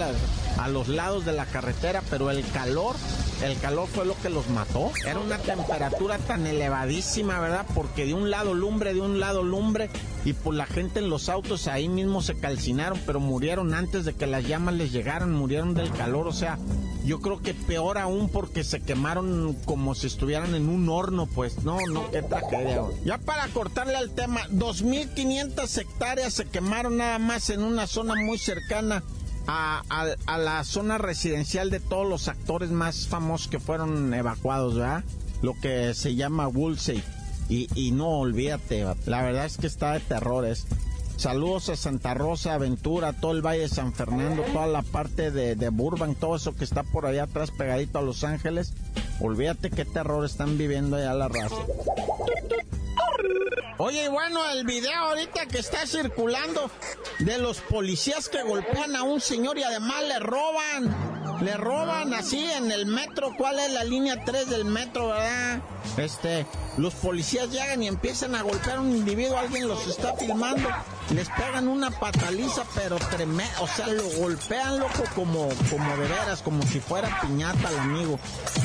a 0.58 0.68
los 0.68 0.88
lados 0.88 1.24
de 1.24 1.32
la 1.32 1.46
carretera, 1.46 2.02
pero 2.10 2.30
el 2.30 2.46
calor, 2.50 2.94
el 3.42 3.58
calor 3.58 3.88
fue 3.88 4.04
lo 4.04 4.16
que 4.20 4.28
los 4.28 4.48
mató. 4.50 4.92
Era 5.06 5.18
una 5.18 5.38
temperatura 5.38 6.18
tan 6.18 6.46
elevadísima, 6.46 7.40
¿verdad? 7.40 7.66
Porque 7.74 8.04
de 8.04 8.14
un 8.14 8.30
lado 8.30 8.54
lumbre, 8.54 8.92
de 8.92 9.00
un 9.00 9.18
lado 9.18 9.42
lumbre, 9.42 9.88
y 10.24 10.34
pues 10.34 10.56
la 10.56 10.66
gente 10.66 10.98
en 10.98 11.08
los 11.08 11.28
autos 11.28 11.68
ahí 11.68 11.88
mismo 11.88 12.20
se 12.20 12.34
calcinaron, 12.38 13.00
pero 13.06 13.18
murieron 13.18 13.72
antes 13.72 14.04
de 14.04 14.14
que 14.14 14.26
las 14.26 14.46
llamas 14.46 14.74
les 14.74 14.92
llegaran, 14.92 15.32
murieron 15.32 15.74
del 15.74 15.90
calor, 15.92 16.28
o 16.28 16.32
sea, 16.32 16.58
yo 17.06 17.20
creo 17.20 17.40
que 17.40 17.54
peor 17.54 17.98
aún 17.98 18.28
porque 18.28 18.64
se 18.64 18.80
quemaron 18.80 19.56
como 19.64 19.94
si 19.94 20.08
estuvieran 20.08 20.54
en 20.56 20.68
un 20.68 20.88
horno, 20.88 21.26
pues. 21.26 21.62
No, 21.62 21.78
no, 21.92 22.10
qué 22.10 22.22
tragedia. 22.22 22.82
Ya 23.04 23.18
para 23.18 23.46
cortarle 23.48 23.94
al 23.94 24.10
tema, 24.10 24.40
2.500 24.48 25.78
hectáreas 25.78 26.34
se 26.34 26.46
quemaron 26.46 26.96
nada 26.96 27.20
más 27.20 27.48
en 27.50 27.62
una 27.62 27.86
zona 27.86 28.14
muy 28.16 28.38
cercana 28.38 29.04
a, 29.46 29.84
la 30.38 30.64
zona 30.64 30.98
residencial 30.98 31.70
de 31.70 31.78
todos 31.78 32.08
los 32.08 32.26
actores 32.26 32.70
más 32.70 33.06
famosos 33.06 33.46
que 33.46 33.60
fueron 33.60 34.12
evacuados, 34.12 34.74
¿verdad? 34.74 35.04
Lo 35.42 35.54
que 35.54 35.94
se 35.94 36.16
llama 36.16 36.48
Woolsey. 36.48 37.04
Y, 37.48 37.68
y 37.76 37.92
no, 37.92 38.08
olvídate, 38.18 38.84
la 39.06 39.22
verdad 39.22 39.46
es 39.46 39.56
que 39.56 39.68
está 39.68 39.92
de 39.92 40.00
terrores. 40.00 40.66
Saludos 41.16 41.70
a 41.70 41.76
Santa 41.76 42.12
Rosa, 42.12 42.54
Aventura, 42.54 43.14
todo 43.14 43.32
el 43.32 43.40
Valle 43.40 43.62
de 43.62 43.68
San 43.70 43.94
Fernando, 43.94 44.42
toda 44.52 44.66
la 44.66 44.82
parte 44.82 45.30
de, 45.30 45.68
Burbank, 45.70 46.18
todo 46.18 46.36
eso 46.36 46.54
que 46.54 46.64
está 46.64 46.82
por 46.82 47.06
allá 47.06 47.24
atrás 47.24 47.50
pegadito 47.50 47.98
a 47.98 48.02
Los 48.02 48.22
Ángeles. 48.22 48.74
Olvídate 49.20 49.70
qué 49.70 49.86
terror 49.86 50.26
están 50.26 50.58
viviendo 50.58 50.96
allá 50.96 51.14
la 51.14 51.28
raza. 51.28 51.56
Oye, 53.78 54.08
bueno, 54.10 54.40
el 54.50 54.66
video 54.66 54.94
ahorita 54.94 55.46
que 55.46 55.58
está 55.58 55.86
circulando 55.86 56.70
de 57.18 57.38
los 57.38 57.60
policías 57.60 58.28
que 58.28 58.42
golpean 58.42 58.94
a 58.94 59.02
un 59.02 59.20
señor 59.20 59.58
y 59.58 59.62
además 59.62 60.02
le 60.06 60.18
roban. 60.18 61.16
Le 61.42 61.56
roban 61.56 62.14
así 62.14 62.44
en 62.44 62.70
el 62.70 62.86
metro. 62.86 63.32
¿Cuál 63.36 63.58
es 63.58 63.72
la 63.72 63.84
línea 63.84 64.22
3 64.24 64.48
del 64.48 64.64
metro, 64.66 65.08
verdad? 65.08 65.60
Este, 65.96 66.46
los 66.78 66.94
policías 66.94 67.50
llegan 67.50 67.82
y 67.82 67.88
empiezan 67.88 68.34
a 68.34 68.42
golpear 68.42 68.78
a 68.78 68.80
un 68.80 68.96
individuo. 68.96 69.38
Alguien 69.38 69.68
los 69.68 69.86
está 69.86 70.14
filmando 70.14 70.68
les 71.10 71.28
pegan 71.30 71.68
una 71.68 71.90
pataliza, 71.90 72.64
pero 72.74 72.96
tremenda, 72.96 73.60
o 73.60 73.66
sea, 73.66 73.86
lo 73.88 74.04
golpean, 74.18 74.78
loco, 74.78 75.04
como, 75.14 75.48
como 75.70 75.96
de 75.96 76.06
como 76.42 76.62
si 76.64 76.80
fuera 76.80 77.20
piñata 77.20 77.68
al 77.68 77.78
amigo. 77.78 78.18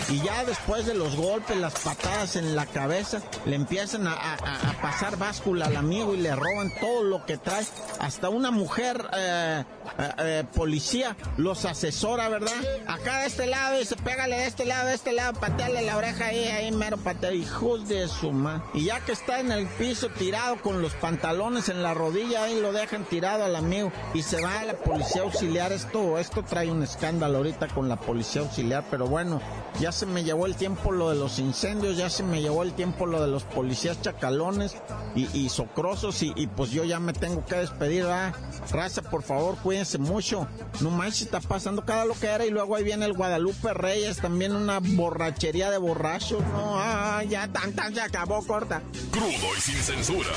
Y 0.09 0.21
ya 0.21 0.43
después 0.45 0.85
de 0.85 0.93
los 0.93 1.15
golpes, 1.15 1.57
las 1.57 1.73
patadas 1.79 2.35
en 2.35 2.55
la 2.55 2.65
cabeza, 2.65 3.21
le 3.45 3.55
empiezan 3.55 4.07
a, 4.07 4.37
pasar 4.81 5.17
báscula 5.17 5.67
al 5.67 5.77
amigo 5.77 6.15
y 6.15 6.17
le 6.17 6.35
roban 6.35 6.71
todo 6.79 7.03
lo 7.03 7.25
que 7.25 7.37
trae. 7.37 7.65
Hasta 7.99 8.29
una 8.29 8.49
mujer 8.49 9.05
eh, 9.15 9.63
eh, 9.99 10.09
eh, 10.17 10.43
policía 10.55 11.15
los 11.37 11.65
asesora, 11.65 12.29
¿verdad? 12.29 12.53
Acá 12.87 13.19
de 13.19 13.27
este 13.27 13.45
lado, 13.45 13.77
dice, 13.77 13.95
pégale 13.97 14.37
de 14.37 14.47
este 14.47 14.65
lado, 14.65 14.87
de 14.87 14.95
este 14.95 15.11
lado, 15.11 15.33
pateale 15.33 15.81
la 15.83 15.97
oreja 15.97 16.27
ahí, 16.27 16.45
ahí 16.45 16.71
mero 16.71 16.97
patea, 16.97 17.33
hijos 17.33 17.87
de 17.87 18.07
su 18.07 18.31
madre. 18.31 18.63
Y 18.73 18.85
ya 18.85 18.99
que 19.01 19.11
está 19.11 19.39
en 19.39 19.51
el 19.51 19.67
piso 19.67 20.09
tirado 20.09 20.61
con 20.61 20.81
los 20.81 20.93
pantalones 20.93 21.69
en 21.69 21.83
la 21.83 21.93
rodilla, 21.93 22.30
ahí 22.35 22.59
lo 22.59 22.71
dejan 22.71 23.03
tirado 23.05 23.43
al 23.43 23.55
amigo 23.55 23.91
y 24.13 24.21
se 24.21 24.41
va 24.41 24.59
a 24.59 24.65
la 24.65 24.73
policía 24.73 25.23
auxiliar. 25.23 25.71
Esto, 25.71 26.17
esto 26.17 26.43
trae 26.43 26.71
un 26.71 26.83
escándalo 26.83 27.39
ahorita 27.39 27.67
con 27.67 27.89
la 27.89 27.97
policía 27.97 28.41
auxiliar, 28.41 28.83
pero 28.89 29.07
bueno, 29.07 29.41
ya 29.79 29.91
se 29.91 30.05
me 30.05 30.23
llevó 30.23 30.45
el 30.45 30.55
tiempo 30.55 30.91
lo 30.91 31.09
de 31.09 31.15
los 31.15 31.39
incendios, 31.39 31.97
ya 31.97 32.09
se 32.09 32.23
me 32.23 32.41
llevó 32.41 32.63
el 32.63 32.73
tiempo 32.73 33.05
lo 33.05 33.21
de 33.21 33.27
los 33.27 33.43
policías 33.43 34.01
chacalones 34.01 34.75
y, 35.15 35.27
y 35.37 35.49
socrosos 35.49 36.21
y, 36.23 36.47
pues 36.55 36.71
yo 36.71 36.83
ya 36.83 36.99
me 36.99 37.13
tengo 37.13 37.45
que 37.45 37.55
despedir, 37.55 38.03
¿verdad? 38.03 38.33
Raza, 38.71 39.01
por 39.01 39.23
favor, 39.23 39.57
cuídense 39.57 39.97
mucho. 39.97 40.47
No 40.81 40.89
más 40.89 41.21
está 41.21 41.39
pasando 41.39 41.85
cada 41.85 42.05
lo 42.05 42.13
que 42.13 42.27
era 42.27 42.45
y 42.45 42.49
luego 42.49 42.75
ahí 42.75 42.83
viene 42.83 43.05
el 43.05 43.13
Guadalupe 43.13 43.73
Reyes, 43.73 44.17
también 44.17 44.55
una 44.55 44.79
borrachería 44.79 45.69
de 45.71 45.77
borrachos. 45.77 46.41
No, 46.53 46.77
ah, 46.77 47.23
ya 47.27 47.47
tan 47.47 47.73
tan 47.73 47.93
se 47.93 48.01
acabó, 48.01 48.45
corta. 48.45 48.81
Crudo 49.11 49.55
y 49.57 49.61
sin 49.61 49.75
censura. 49.75 50.29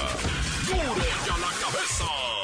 Duro 0.67 1.05
ya 1.27 1.37
la 1.37 1.51
cabeza. 1.61 2.44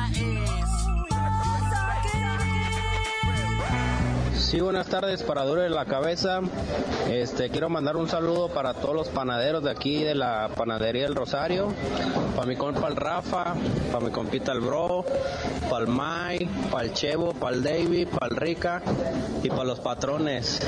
Sí, 4.51 4.59
buenas 4.59 4.87
tardes, 4.87 5.23
para 5.23 5.45
Duro 5.45 5.61
de 5.61 5.69
la 5.69 5.85
Cabeza. 5.85 6.41
Este, 7.09 7.49
quiero 7.49 7.69
mandar 7.69 7.95
un 7.95 8.09
saludo 8.09 8.49
para 8.49 8.73
todos 8.73 8.93
los 8.93 9.07
panaderos 9.07 9.63
de 9.63 9.71
aquí 9.71 10.03
de 10.03 10.13
la 10.13 10.49
panadería 10.53 11.03
del 11.03 11.15
Rosario, 11.15 11.69
para 12.35 12.47
mi 12.47 12.57
compa 12.57 12.89
el 12.89 12.97
Rafa, 12.97 13.55
para 13.93 14.05
mi 14.05 14.11
compita 14.11 14.51
el 14.51 14.59
Bro, 14.59 15.05
para 15.69 15.85
el 15.85 15.87
Mai, 15.89 16.49
para 16.69 16.83
el 16.83 16.91
Chevo, 16.91 17.31
para 17.31 17.55
el 17.55 17.63
David, 17.63 18.09
para 18.09 18.27
el 18.27 18.35
Rica 18.35 18.81
y 19.41 19.47
para 19.47 19.63
los 19.63 19.79
patrones. 19.79 20.59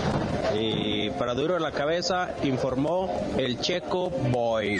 Y 0.57 1.09
para 1.11 1.33
Duro 1.33 1.55
de 1.55 1.59
la 1.59 1.71
Cabeza 1.71 2.35
informó 2.43 3.09
el 3.37 3.59
Checo 3.59 4.09
Boy. 4.31 4.79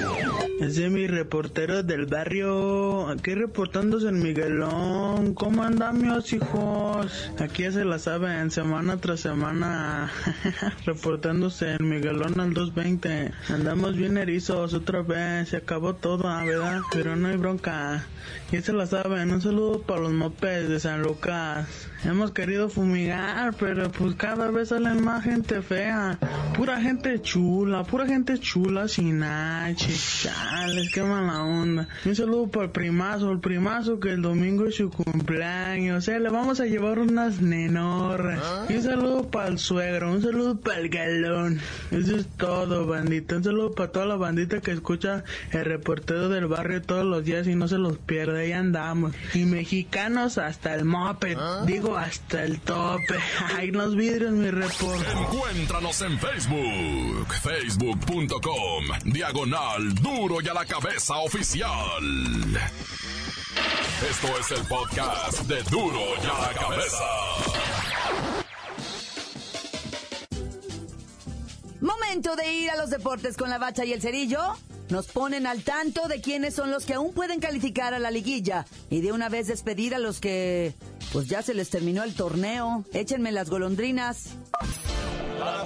Ese 0.61 0.85
es 0.85 0.91
mi 0.91 1.07
reportero 1.07 1.83
del 1.83 2.05
barrio, 2.05 3.09
aquí 3.09 3.33
reportándose 3.33 4.07
en 4.07 4.21
Miguelón. 4.21 5.33
¿Cómo 5.33 5.63
andan 5.63 6.01
mis 6.01 6.31
hijos? 6.31 7.31
Aquí 7.39 7.63
ya 7.63 7.71
se 7.71 7.83
la 7.83 7.99
saben, 7.99 8.49
semana 8.51 8.92
otra 8.93 9.17
semana 9.17 10.12
reportándose 10.86 11.73
en 11.73 11.89
Miguelón 11.89 12.39
al 12.39 12.53
220. 12.53 13.32
Andamos 13.49 13.95
bien 13.95 14.17
erizos 14.17 14.73
otra 14.73 15.01
vez, 15.01 15.49
se 15.49 15.58
acabó 15.58 15.95
todo, 15.95 16.27
ah, 16.27 16.43
¿verdad? 16.45 16.82
Pero 16.91 17.15
no 17.15 17.27
hay 17.27 17.38
bronca. 17.38 18.06
Y 18.51 18.62
se 18.62 18.73
la 18.73 18.86
saben, 18.86 19.32
un 19.32 19.41
saludo 19.41 19.82
para 19.82 20.01
los 20.01 20.12
mopes 20.12 20.69
de 20.69 20.79
San 20.79 21.01
Lucas. 21.01 21.89
Hemos 22.05 22.31
querido 22.31 22.67
fumigar, 22.67 23.55
pero 23.57 23.89
pues 23.89 24.15
cada 24.15 24.51
vez 24.51 24.69
salen 24.69 25.03
más 25.05 25.23
gente 25.23 25.61
fea. 25.61 26.19
Pura 26.53 26.81
gente 26.81 27.21
chula, 27.21 27.85
pura 27.85 28.05
gente 28.05 28.37
chula 28.39 28.89
sin 28.89 29.23
H. 29.23 29.87
Chales, 30.23 30.91
qué 30.93 31.01
mala 31.01 31.43
onda. 31.43 31.87
Un 32.03 32.15
saludo 32.15 32.47
para 32.47 32.65
el 32.65 32.71
primazo, 32.71 33.31
el 33.31 33.39
primazo 33.39 34.01
que 34.01 34.11
el 34.11 34.21
domingo 34.21 34.65
es 34.65 34.75
su 34.75 34.89
cumpleaños. 34.89 36.03
Sea, 36.03 36.19
le 36.19 36.29
vamos 36.29 36.59
a 36.59 36.65
llevar 36.65 36.99
unas 36.99 37.41
nenorras. 37.41 38.69
Un 38.69 38.81
saludo 38.81 39.31
para 39.31 39.47
el 39.47 39.57
suegro, 39.57 40.11
un 40.11 40.21
saludo 40.21 40.59
para 40.59 40.79
el 40.79 40.89
galón. 40.89 41.61
Eso 41.89 42.17
es 42.17 42.27
todo, 42.37 42.85
bandita. 42.85 43.37
Un 43.37 43.45
saludo 43.45 43.71
para 43.71 43.91
toda 43.91 44.05
la 44.05 44.15
bandita 44.17 44.59
que 44.59 44.71
escucha 44.71 45.23
el 45.51 45.63
reportero 45.63 46.27
del 46.27 46.47
barrio 46.47 46.81
todos 46.81 47.05
los 47.05 47.23
días 47.23 47.47
y 47.47 47.55
no 47.55 47.69
se 47.69 47.77
los 47.77 47.97
pierde. 47.97 48.41
Ahí 48.41 48.51
andamos. 48.51 49.13
Y 49.33 49.45
mexicanos 49.45 50.37
hasta 50.37 50.75
el 50.75 50.83
moped. 50.83 51.37
Digo, 51.65 51.92
hasta 51.97 52.43
el 52.43 52.60
tope. 52.62 53.17
Ay, 53.58 53.71
los 53.71 53.95
vidrios, 53.95 54.32
mi 54.32 54.49
reporte. 54.49 55.12
Encuéntranos 55.12 56.01
en 56.01 56.19
Facebook. 56.19 57.34
Facebook.com. 57.41 58.86
Diagonal 59.06 59.95
Duro 59.95 60.41
y 60.41 60.47
a 60.47 60.53
la 60.53 60.65
cabeza 60.65 61.17
oficial. 61.17 61.71
Esto 64.10 64.27
es 64.39 64.51
el 64.51 64.65
podcast 64.67 65.41
de 65.43 65.63
Duro 65.63 66.01
y 66.21 66.25
a 66.25 66.47
la 66.47 66.53
cabeza. 66.60 67.92
Momento 71.83 72.37
de 72.37 72.49
ir 72.53 72.69
a 72.69 72.77
los 72.77 72.89
deportes 72.89 73.35
con 73.35 73.49
la 73.49 73.57
bacha 73.57 73.83
y 73.83 73.91
el 73.91 74.01
cerillo. 74.01 74.39
Nos 74.87 75.07
ponen 75.07 75.45
al 75.45 75.63
tanto 75.63 76.07
de 76.07 76.21
quiénes 76.21 76.53
son 76.53 76.71
los 76.71 76.85
que 76.85 76.93
aún 76.93 77.11
pueden 77.11 77.41
calificar 77.41 77.93
a 77.93 77.99
la 77.99 78.09
liguilla 78.09 78.65
y 78.89 79.01
de 79.01 79.11
una 79.11 79.27
vez 79.27 79.47
despedir 79.47 79.93
a 79.93 79.99
los 79.99 80.21
que 80.21 80.75
pues 81.11 81.27
ya 81.27 81.41
se 81.41 81.53
les 81.53 81.69
terminó 81.69 82.03
el 82.03 82.15
torneo. 82.15 82.85
Échenme 82.93 83.33
las 83.33 83.49
golondrinas. 83.49 84.29
¡La 85.37 85.63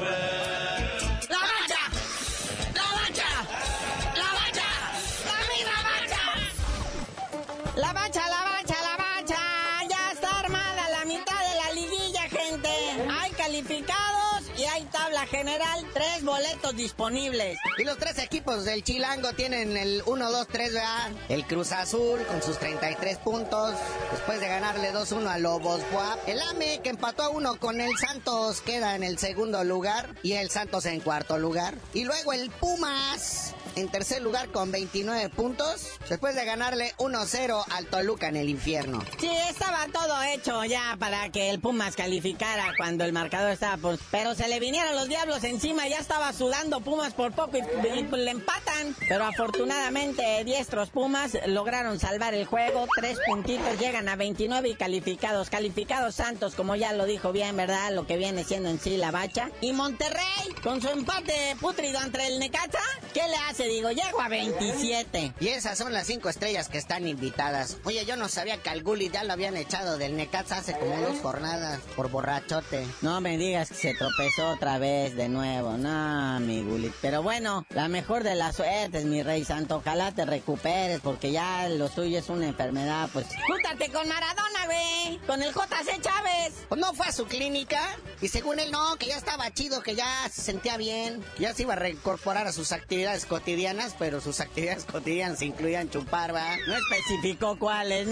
general, 15.37 15.85
tres 15.93 16.23
boletos 16.23 16.75
disponibles. 16.75 17.59
Y 17.77 17.83
los 17.83 17.97
tres 17.97 18.17
equipos 18.17 18.65
del 18.65 18.83
Chilango 18.83 19.33
tienen 19.33 19.77
el 19.77 20.01
1, 20.05 20.31
2, 20.31 20.47
3, 20.51 20.73
¿verdad? 20.73 21.11
El 21.29 21.45
Cruz 21.45 21.71
Azul 21.71 22.19
con 22.25 22.41
sus 22.41 22.57
33 22.57 23.19
puntos, 23.19 23.75
después 24.11 24.39
de 24.39 24.47
ganarle 24.47 24.91
2-1 24.91 25.27
a 25.27 25.37
Lobos 25.37 25.81
Buap. 25.91 26.27
El 26.27 26.41
AME 26.41 26.81
que 26.81 26.89
empató 26.89 27.23
a 27.23 27.29
uno 27.29 27.59
con 27.59 27.79
el 27.81 27.95
Santos 27.97 28.61
queda 28.61 28.95
en 28.95 29.03
el 29.03 29.19
segundo 29.19 29.63
lugar 29.63 30.15
y 30.23 30.33
el 30.33 30.49
Santos 30.49 30.87
en 30.87 31.01
cuarto 31.01 31.37
lugar. 31.37 31.75
Y 31.93 32.05
luego 32.05 32.33
el 32.33 32.49
Pumas 32.49 33.53
en 33.77 33.89
tercer 33.89 34.23
lugar 34.23 34.49
con 34.49 34.71
29 34.71 35.29
puntos, 35.29 35.87
después 36.09 36.33
de 36.35 36.45
ganarle 36.45 36.93
1-0 36.97 37.63
al 37.69 37.85
Toluca 37.85 38.27
en 38.27 38.35
el 38.35 38.49
infierno. 38.49 39.03
Sí, 39.19 39.29
estaba 39.49 39.85
todo 39.93 40.21
hecho 40.23 40.65
ya 40.65 40.97
para 40.99 41.29
que 41.29 41.51
el 41.51 41.59
Pumas 41.59 41.95
calificara 41.95 42.73
cuando 42.75 43.05
el 43.05 43.13
marcador 43.13 43.51
estaba, 43.51 43.77
pues, 43.77 43.99
pero 44.09 44.33
se 44.33 44.47
le 44.47 44.59
vinieron 44.59 44.95
los 44.95 45.07
diablos 45.07 45.43
encima, 45.43 45.87
ya 45.87 45.99
estaba 45.99 46.33
sudando 46.33 46.81
Pumas 46.81 47.13
por 47.13 47.33
poco 47.33 47.57
y, 47.57 48.17
le 48.17 48.31
empatan. 48.31 48.95
Pero 49.07 49.25
afortunadamente, 49.25 50.43
diestros 50.43 50.89
Pumas 50.89 51.37
lograron 51.45 51.99
salvar 51.99 52.33
el 52.33 52.45
juego, 52.45 52.87
tres 52.95 53.19
puntitos, 53.27 53.79
llegan 53.79 54.09
a 54.09 54.15
29 54.15 54.69
y 54.69 54.75
calificados. 54.75 55.49
Calificados 55.49 56.15
Santos, 56.15 56.55
como 56.55 56.75
ya 56.75 56.93
lo 56.93 57.05
dijo 57.05 57.31
bien, 57.31 57.55
¿verdad? 57.55 57.91
Lo 57.91 58.07
que 58.07 58.17
viene 58.17 58.43
siendo 58.43 58.69
en 58.69 58.79
sí 58.79 58.97
la 58.97 59.11
bacha. 59.11 59.51
Y 59.61 59.73
Monterrey, 59.73 60.23
con 60.63 60.81
su 60.81 60.89
empate 60.89 61.55
putrido 61.59 61.99
entre 62.01 62.27
el 62.27 62.39
Necaxa, 62.39 62.79
¿qué 63.13 63.21
le 63.27 63.35
hace? 63.49 63.66
Digo, 63.67 63.91
llego 63.91 64.21
a 64.21 64.29
27. 64.29 65.33
Y 65.39 65.47
esas 65.49 65.77
son 65.77 65.93
las 65.93 66.07
cinco 66.07 66.29
estrellas 66.29 66.69
que 66.69 66.77
están 66.77 67.07
invitadas. 67.07 67.77
Oye, 67.83 68.05
yo 68.05 68.15
no 68.15 68.29
sabía 68.29 68.57
que 68.57 68.69
al 68.69 68.83
Gulli 68.83 69.09
ya 69.09 69.23
lo 69.23 69.33
habían 69.33 69.57
echado 69.57 69.97
del 69.97 70.15
Necaxa 70.15 70.57
hace 70.57 70.77
como 70.77 70.97
dos 71.01 71.19
jornadas 71.19 71.81
por 71.95 72.09
borrachote. 72.09 72.85
No 73.01 73.21
me 73.21 73.37
digas 73.37 73.69
que 73.69 73.75
se 73.75 73.93
tropezó 73.93 74.49
otra 74.49 74.77
vez 74.79 75.15
de 75.15 75.29
nuevo. 75.29 75.77
No, 75.77 76.39
mi 76.39 76.63
Gulli. 76.63 76.93
Pero 77.01 77.23
bueno, 77.23 77.65
la 77.69 77.87
mejor 77.87 78.23
de 78.23 78.35
las 78.35 78.55
suertes, 78.55 79.05
mi 79.05 79.23
rey 79.23 79.43
santo. 79.43 79.77
Ojalá 79.77 80.11
te 80.11 80.25
recuperes 80.25 81.01
porque 81.01 81.31
ya 81.31 81.67
lo 81.69 81.89
tuyo 81.89 82.19
es 82.19 82.29
una 82.29 82.47
enfermedad, 82.47 83.09
pues. 83.11 83.27
Júntate 83.47 83.91
con 83.91 84.07
Maradona, 84.07 84.65
güey. 84.65 85.19
Con 85.27 85.43
el 85.43 85.53
JC 85.53 86.01
Chávez. 86.01 86.53
Pues 86.69 86.79
no 86.79 86.93
fue 86.93 87.07
a 87.07 87.11
su 87.11 87.25
clínica. 87.25 87.81
Y 88.21 88.29
según 88.29 88.59
él, 88.59 88.71
no, 88.71 88.95
que 88.95 89.07
ya 89.07 89.17
estaba 89.17 89.51
chido, 89.53 89.81
que 89.81 89.95
ya 89.95 90.27
se 90.31 90.41
sentía 90.41 90.77
bien. 90.77 91.23
Ya 91.39 91.53
se 91.53 91.63
iba 91.63 91.73
a 91.73 91.77
reincorporar 91.77 92.47
a 92.47 92.51
sus 92.51 92.71
actividades 92.71 93.25
cotidianas 93.25 93.56
pero 93.97 94.21
sus 94.21 94.39
actividades 94.39 94.85
cotidianas 94.85 95.41
incluían 95.41 95.89
chupar, 95.89 96.33
¿va? 96.33 96.55
No 96.67 96.75
especificó 96.75 97.57
cuáles, 97.57 98.07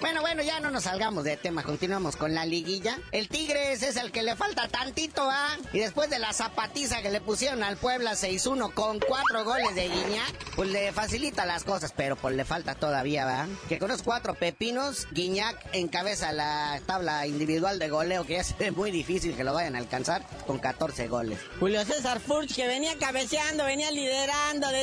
Bueno, 0.00 0.22
bueno, 0.22 0.42
ya 0.42 0.58
no 0.60 0.70
nos 0.70 0.84
salgamos 0.84 1.24
de 1.24 1.36
tema, 1.36 1.62
continuamos 1.62 2.16
con 2.16 2.34
la 2.34 2.46
liguilla. 2.46 2.98
El 3.12 3.28
Tigres 3.28 3.82
es 3.82 3.96
el 3.96 4.10
que 4.10 4.22
le 4.22 4.36
falta 4.36 4.66
tantito, 4.68 5.26
¿va? 5.26 5.50
Y 5.74 5.80
después 5.80 6.08
de 6.08 6.18
la 6.18 6.32
zapatiza 6.32 7.02
que 7.02 7.10
le 7.10 7.20
pusieron 7.20 7.62
al 7.62 7.76
Puebla 7.76 8.12
6-1 8.12 8.72
con 8.72 9.00
cuatro 9.00 9.44
goles 9.44 9.74
de 9.74 9.88
Guiñac, 9.88 10.54
pues 10.56 10.70
le 10.70 10.92
facilita 10.92 11.44
las 11.44 11.64
cosas, 11.64 11.92
pero 11.94 12.16
pues 12.16 12.34
le 12.34 12.46
falta 12.46 12.74
todavía, 12.74 13.26
¿va? 13.26 13.46
Que 13.68 13.78
con 13.78 13.88
los 13.88 14.02
cuatro 14.02 14.34
pepinos, 14.34 15.08
Guiñac 15.12 15.58
encabeza 15.74 16.32
la 16.32 16.80
tabla 16.86 17.26
individual 17.26 17.78
de 17.78 17.90
goleo, 17.90 18.24
que 18.24 18.34
ya 18.34 18.44
se 18.44 18.54
ve 18.54 18.70
muy 18.70 18.90
difícil 18.90 19.36
que 19.36 19.44
lo 19.44 19.52
vayan 19.52 19.76
a 19.76 19.78
alcanzar, 19.78 20.24
con 20.46 20.58
14 20.58 21.06
goles. 21.08 21.38
Julio 21.60 21.84
César 21.84 22.18
Furch, 22.18 22.54
que 22.54 22.66
venía 22.66 22.96
cabeceando, 22.98 23.64
venía 23.64 23.90
liderando 23.90 24.37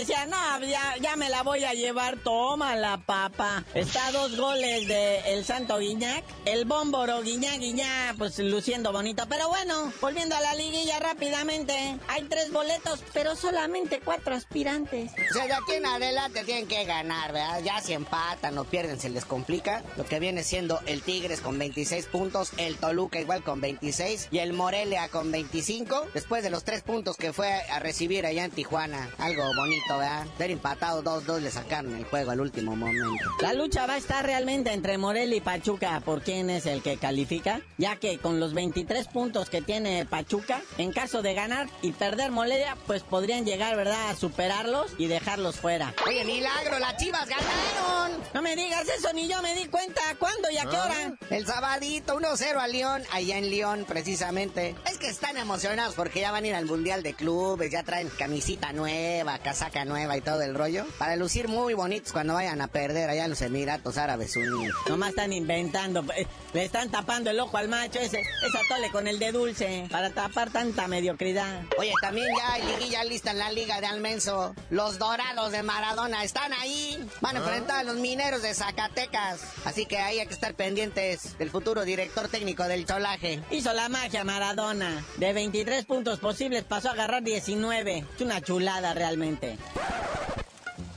decía, 0.05 0.25
no, 0.25 0.65
ya, 0.65 0.95
ya 1.01 1.15
me 1.15 1.29
la 1.29 1.43
voy 1.43 1.63
a 1.63 1.73
llevar, 1.73 2.17
toma 2.17 2.75
la 2.75 2.97
papa. 2.97 3.63
Está 3.73 4.07
a 4.07 4.11
dos 4.11 4.35
goles 4.37 4.87
de 4.87 5.33
el 5.33 5.45
Santo 5.45 5.79
Guiñac, 5.79 6.23
el 6.45 6.65
Bómboro 6.65 7.21
Guiñac 7.21 7.59
Guiñac, 7.59 8.17
pues 8.17 8.37
luciendo 8.39 8.91
bonito. 8.91 9.25
Pero 9.27 9.49
bueno, 9.49 9.91
volviendo 10.01 10.35
a 10.35 10.41
la 10.41 10.53
liguilla 10.55 10.99
rápidamente, 10.99 11.97
hay 12.07 12.23
tres 12.23 12.51
boletos, 12.51 13.03
pero 13.13 13.35
solamente 13.35 13.99
cuatro 13.99 14.35
aspirantes. 14.35 15.11
O 15.29 15.33
sea, 15.33 15.47
de 15.47 15.53
aquí 15.53 15.73
en 15.73 15.85
adelante 15.85 16.43
tienen 16.43 16.67
que 16.67 16.85
ganar, 16.85 17.33
¿verdad? 17.33 17.61
Ya 17.63 17.81
si 17.81 17.93
empatan 17.93 18.57
o 18.57 18.63
pierden 18.65 18.99
se 18.99 19.09
les 19.09 19.25
complica. 19.25 19.83
Lo 19.97 20.05
que 20.05 20.19
viene 20.19 20.43
siendo 20.43 20.79
el 20.85 21.01
Tigres 21.01 21.41
con 21.41 21.57
26 21.57 22.05
puntos, 22.07 22.51
el 22.57 22.77
Toluca 22.77 23.19
igual 23.19 23.43
con 23.43 23.61
26 23.61 24.29
y 24.31 24.39
el 24.39 24.53
Morelia 24.53 25.09
con 25.09 25.31
25. 25.31 26.07
Después 26.13 26.43
de 26.43 26.49
los 26.49 26.63
tres 26.63 26.81
puntos 26.81 27.17
que 27.17 27.33
fue 27.33 27.51
a 27.69 27.79
recibir 27.79 28.25
allá 28.25 28.45
en 28.45 28.51
Tijuana. 28.51 29.09
Algo 29.35 29.53
bonito, 29.53 29.97
¿verdad? 29.97 30.25
Ser 30.37 30.51
empatado 30.51 31.03
2-2 31.03 31.41
le 31.41 31.51
sacaron 31.51 31.93
el 31.93 32.05
juego 32.05 32.31
al 32.31 32.39
último 32.39 32.73
momento. 32.73 33.05
La 33.41 33.51
lucha 33.51 33.85
va 33.85 33.95
a 33.95 33.97
estar 33.97 34.25
realmente 34.25 34.71
entre 34.71 34.97
Morelia 34.97 35.35
y 35.35 35.41
Pachuca 35.41 35.99
por 35.99 36.21
quién 36.21 36.49
es 36.49 36.65
el 36.65 36.81
que 36.81 36.95
califica, 36.95 37.59
ya 37.77 37.97
que 37.97 38.17
con 38.17 38.39
los 38.39 38.53
23 38.53 39.07
puntos 39.09 39.49
que 39.49 39.61
tiene 39.61 40.05
Pachuca, 40.05 40.61
en 40.77 40.93
caso 40.93 41.21
de 41.21 41.33
ganar 41.33 41.67
y 41.81 41.91
perder 41.91 42.31
Morelia, 42.31 42.77
pues 42.87 43.03
podrían 43.03 43.43
llegar, 43.43 43.75
¿verdad?, 43.75 44.09
a 44.09 44.15
superarlos 44.15 44.93
y 44.97 45.07
dejarlos 45.07 45.57
fuera. 45.57 45.93
Oye, 46.07 46.23
milagro, 46.23 46.79
las 46.79 46.95
chivas 46.95 47.27
ganaron. 47.27 48.23
No 48.33 48.41
me 48.41 48.55
digas 48.55 48.87
eso, 48.87 49.11
ni 49.11 49.27
yo 49.27 49.41
me 49.41 49.53
di 49.53 49.65
cuenta. 49.65 50.01
¿Cuándo 50.17 50.49
y 50.49 50.57
a 50.57 50.63
qué 50.63 50.77
hora? 50.77 50.95
Ah, 50.95 51.25
el 51.29 51.45
sabadito, 51.45 52.17
1-0 52.17 52.57
a 52.57 52.67
León, 52.67 53.03
allá 53.11 53.37
en 53.37 53.49
León, 53.49 53.85
precisamente. 53.85 54.75
Es 54.89 54.97
que 54.97 55.09
están 55.09 55.35
emocionados 55.35 55.95
porque 55.95 56.21
ya 56.21 56.31
van 56.31 56.45
a 56.45 56.47
ir 56.47 56.55
al 56.55 56.65
Mundial 56.65 57.03
de 57.03 57.13
Clubes, 57.13 57.69
ya 57.71 57.83
traen 57.83 58.09
camisita 58.09 58.71
nueva, 58.71 59.24
casaca 59.39 59.85
nueva 59.85 60.17
y 60.17 60.21
todo 60.21 60.41
el 60.41 60.55
rollo, 60.55 60.85
para 60.97 61.15
lucir 61.15 61.47
muy 61.47 61.73
bonitos 61.73 62.11
cuando 62.11 62.33
vayan 62.35 62.61
a 62.61 62.67
perder 62.67 63.09
allá 63.09 63.25
en 63.25 63.31
los 63.31 63.41
Emiratos 63.41 63.97
Árabes 63.97 64.35
Unidos. 64.35 64.75
Nomás 64.87 65.09
están 65.09 65.33
inventando, 65.33 66.05
eh, 66.15 66.27
le 66.53 66.65
están 66.65 66.89
tapando 66.89 67.29
el 67.29 67.39
ojo 67.39 67.57
al 67.57 67.67
macho 67.67 67.99
ese, 67.99 68.21
esa 68.21 68.59
tole 68.69 68.89
con 68.91 69.07
el 69.07 69.19
de 69.19 69.31
dulce, 69.31 69.87
para 69.91 70.11
tapar 70.11 70.51
tanta 70.51 70.87
mediocridad. 70.87 71.63
Oye, 71.77 71.91
también 72.01 72.27
ya 72.37 72.53
hay 72.53 72.63
liguilla 72.63 73.03
lista 73.03 73.31
en 73.31 73.39
la 73.39 73.51
Liga 73.51 73.81
de 73.81 73.87
Almenso. 73.87 74.55
Los 74.69 74.99
Dorados 74.99 75.51
de 75.51 75.63
Maradona 75.63 76.23
están 76.23 76.53
ahí. 76.53 76.97
Van 77.21 77.35
a 77.35 77.39
ah. 77.39 77.43
enfrentar 77.43 77.77
a 77.77 77.83
los 77.83 77.97
mineros 77.97 78.41
de 78.41 78.53
Zacatecas. 78.53 79.41
Así 79.65 79.85
que 79.85 79.97
ahí 79.97 80.19
hay 80.19 80.27
que 80.27 80.33
estar 80.33 80.53
pendientes 80.53 81.37
del 81.37 81.49
futuro 81.49 81.83
director 81.83 82.27
técnico 82.27 82.63
del 82.63 82.85
cholaje. 82.85 83.41
Hizo 83.51 83.73
la 83.73 83.89
magia 83.89 84.23
Maradona. 84.23 85.03
De 85.17 85.33
23 85.33 85.85
puntos 85.85 86.19
posibles 86.19 86.63
pasó 86.63 86.89
a 86.89 86.91
agarrar 86.93 87.23
19. 87.23 88.05
Es 88.15 88.21
una 88.21 88.41
chulada 88.41 88.93
realmente 88.93 89.14
totalmente. 89.15 90.14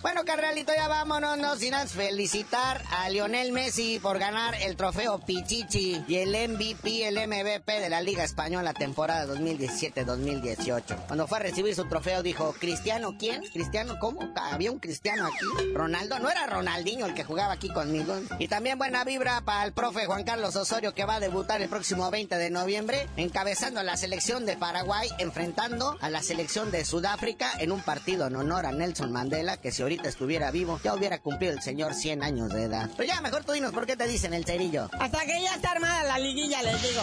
Bueno, 0.09 0.25
carnalito, 0.25 0.73
ya 0.75 0.89
vámonos, 0.89 1.37
no 1.37 1.55
sin 1.57 1.75
felicitar 1.87 2.83
a 2.91 3.11
Lionel 3.11 3.53
Messi 3.53 3.99
por 3.99 4.19
ganar 4.19 4.55
el 4.55 4.75
trofeo 4.75 5.19
Pichichi 5.19 6.03
y 6.09 6.15
el 6.17 6.31
MVP, 6.49 7.07
el 7.07 7.29
MVP 7.29 7.79
de 7.79 7.91
la 7.91 8.01
Liga 8.01 8.25
Española 8.25 8.73
temporada 8.73 9.27
2017-2018. 9.35 11.07
Cuando 11.09 11.27
fue 11.27 11.37
a 11.37 11.43
recibir 11.43 11.75
su 11.75 11.85
trofeo 11.85 12.23
dijo, 12.23 12.55
¿Cristiano 12.59 13.17
quién? 13.19 13.43
¿Cristiano 13.53 13.99
cómo? 14.01 14.33
¿Había 14.35 14.73
un 14.73 14.79
cristiano 14.79 15.27
aquí? 15.27 15.75
¿Ronaldo? 15.75 16.19
No 16.21 16.31
era 16.31 16.47
Ronaldinho 16.47 17.05
el 17.05 17.13
que 17.13 17.25
jugaba 17.25 17.53
aquí 17.53 17.69
conmigo. 17.69 18.19
Y 18.39 18.49
también 18.49 18.79
buena 18.79 19.05
vibra 19.05 19.43
para 19.43 19.67
el 19.67 19.75
profe 19.75 20.07
Juan 20.07 20.25
Carlos 20.25 20.57
Osorio 20.57 20.95
que 20.95 21.05
va 21.05 21.17
a 21.17 21.21
debutar 21.21 21.61
el 21.61 21.69
próximo 21.69 22.11
20 22.11 22.35
de 22.39 22.49
noviembre 22.49 23.07
encabezando 23.19 23.83
la 23.83 23.99
selección 23.99 24.47
de 24.47 24.57
Paraguay 24.57 25.11
enfrentando 25.19 25.99
a 26.01 26.09
la 26.09 26.23
selección 26.23 26.71
de 26.71 26.87
Sudáfrica 26.87 27.51
en 27.59 27.73
un 27.73 27.83
partido 27.83 28.29
en 28.29 28.37
honor 28.37 28.65
a 28.65 28.73
Nelson 28.73 29.13
Mandela 29.13 29.59
que 29.59 29.71
se 29.71 29.83
ahorita 29.83 29.98
estuviera 30.05 30.51
vivo, 30.51 30.81
ya 30.83 30.95
hubiera 30.95 31.19
cumplido 31.19 31.53
el 31.53 31.63
señor 31.63 31.95
100 31.95 32.23
años 32.23 32.49
de 32.51 32.65
edad. 32.65 32.91
Pero 32.97 33.09
ya, 33.09 33.21
mejor 33.21 33.45
tú 33.45 33.53
dinos 33.53 33.73
por 33.73 33.87
qué 33.87 33.97
te 33.97 34.07
dicen 34.07 34.35
el 34.35 34.45
cerillo. 34.45 34.89
Hasta 34.99 35.25
que 35.25 35.43
ya 35.43 35.55
está 35.55 35.73
armada 35.73 36.05
la 36.05 36.19
liguilla, 36.19 36.63
les 36.63 36.83
digo. 36.83 37.03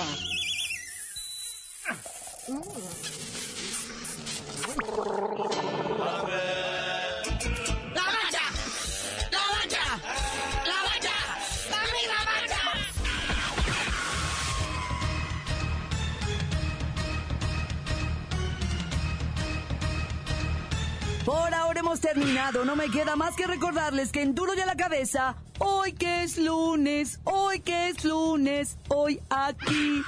Terminado. 22.00 22.66
No 22.66 22.76
me 22.76 22.90
queda 22.90 23.16
más 23.16 23.36
que 23.36 23.48
recordarles 23.48 24.12
que 24.12 24.22
en 24.22 24.36
Duro 24.36 24.54
y 24.54 24.58
la 24.58 24.76
Cabeza, 24.76 25.36
hoy 25.60 25.94
que 25.94 26.24
es 26.24 26.38
lunes, 26.38 27.20
hoy 27.24 27.60
que 27.60 27.90
es 27.90 28.04
lunes, 28.04 28.78
hoy 28.88 29.20
aquí. 29.30 30.02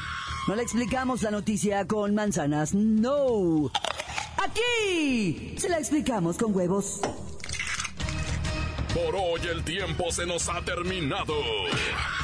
No 0.47 0.55
le 0.55 0.63
explicamos 0.63 1.21
la 1.21 1.31
noticia 1.31 1.85
con 1.87 2.15
manzanas, 2.15 2.73
no. 2.73 3.71
Aquí 4.37 5.55
se 5.57 5.69
la 5.69 5.79
explicamos 5.79 6.37
con 6.37 6.55
huevos. 6.55 7.01
Por 8.93 9.15
hoy 9.15 9.41
el 9.51 9.63
tiempo 9.63 10.11
se 10.11 10.25
nos 10.25 10.49
ha 10.49 10.61
terminado. 10.61 11.35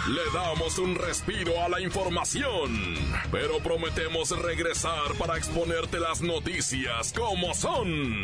Le 0.08 0.22
damos 0.34 0.80
un 0.80 0.96
respiro 0.96 1.62
a 1.64 1.70
la 1.70 1.80
información, 1.82 2.96
pero 3.32 3.60
prometemos 3.60 4.30
regresar 4.42 5.14
para 5.20 5.38
exponerte 5.38 6.00
las 6.00 6.22
noticias 6.22 7.14
como 7.14 7.54
son. 7.54 8.24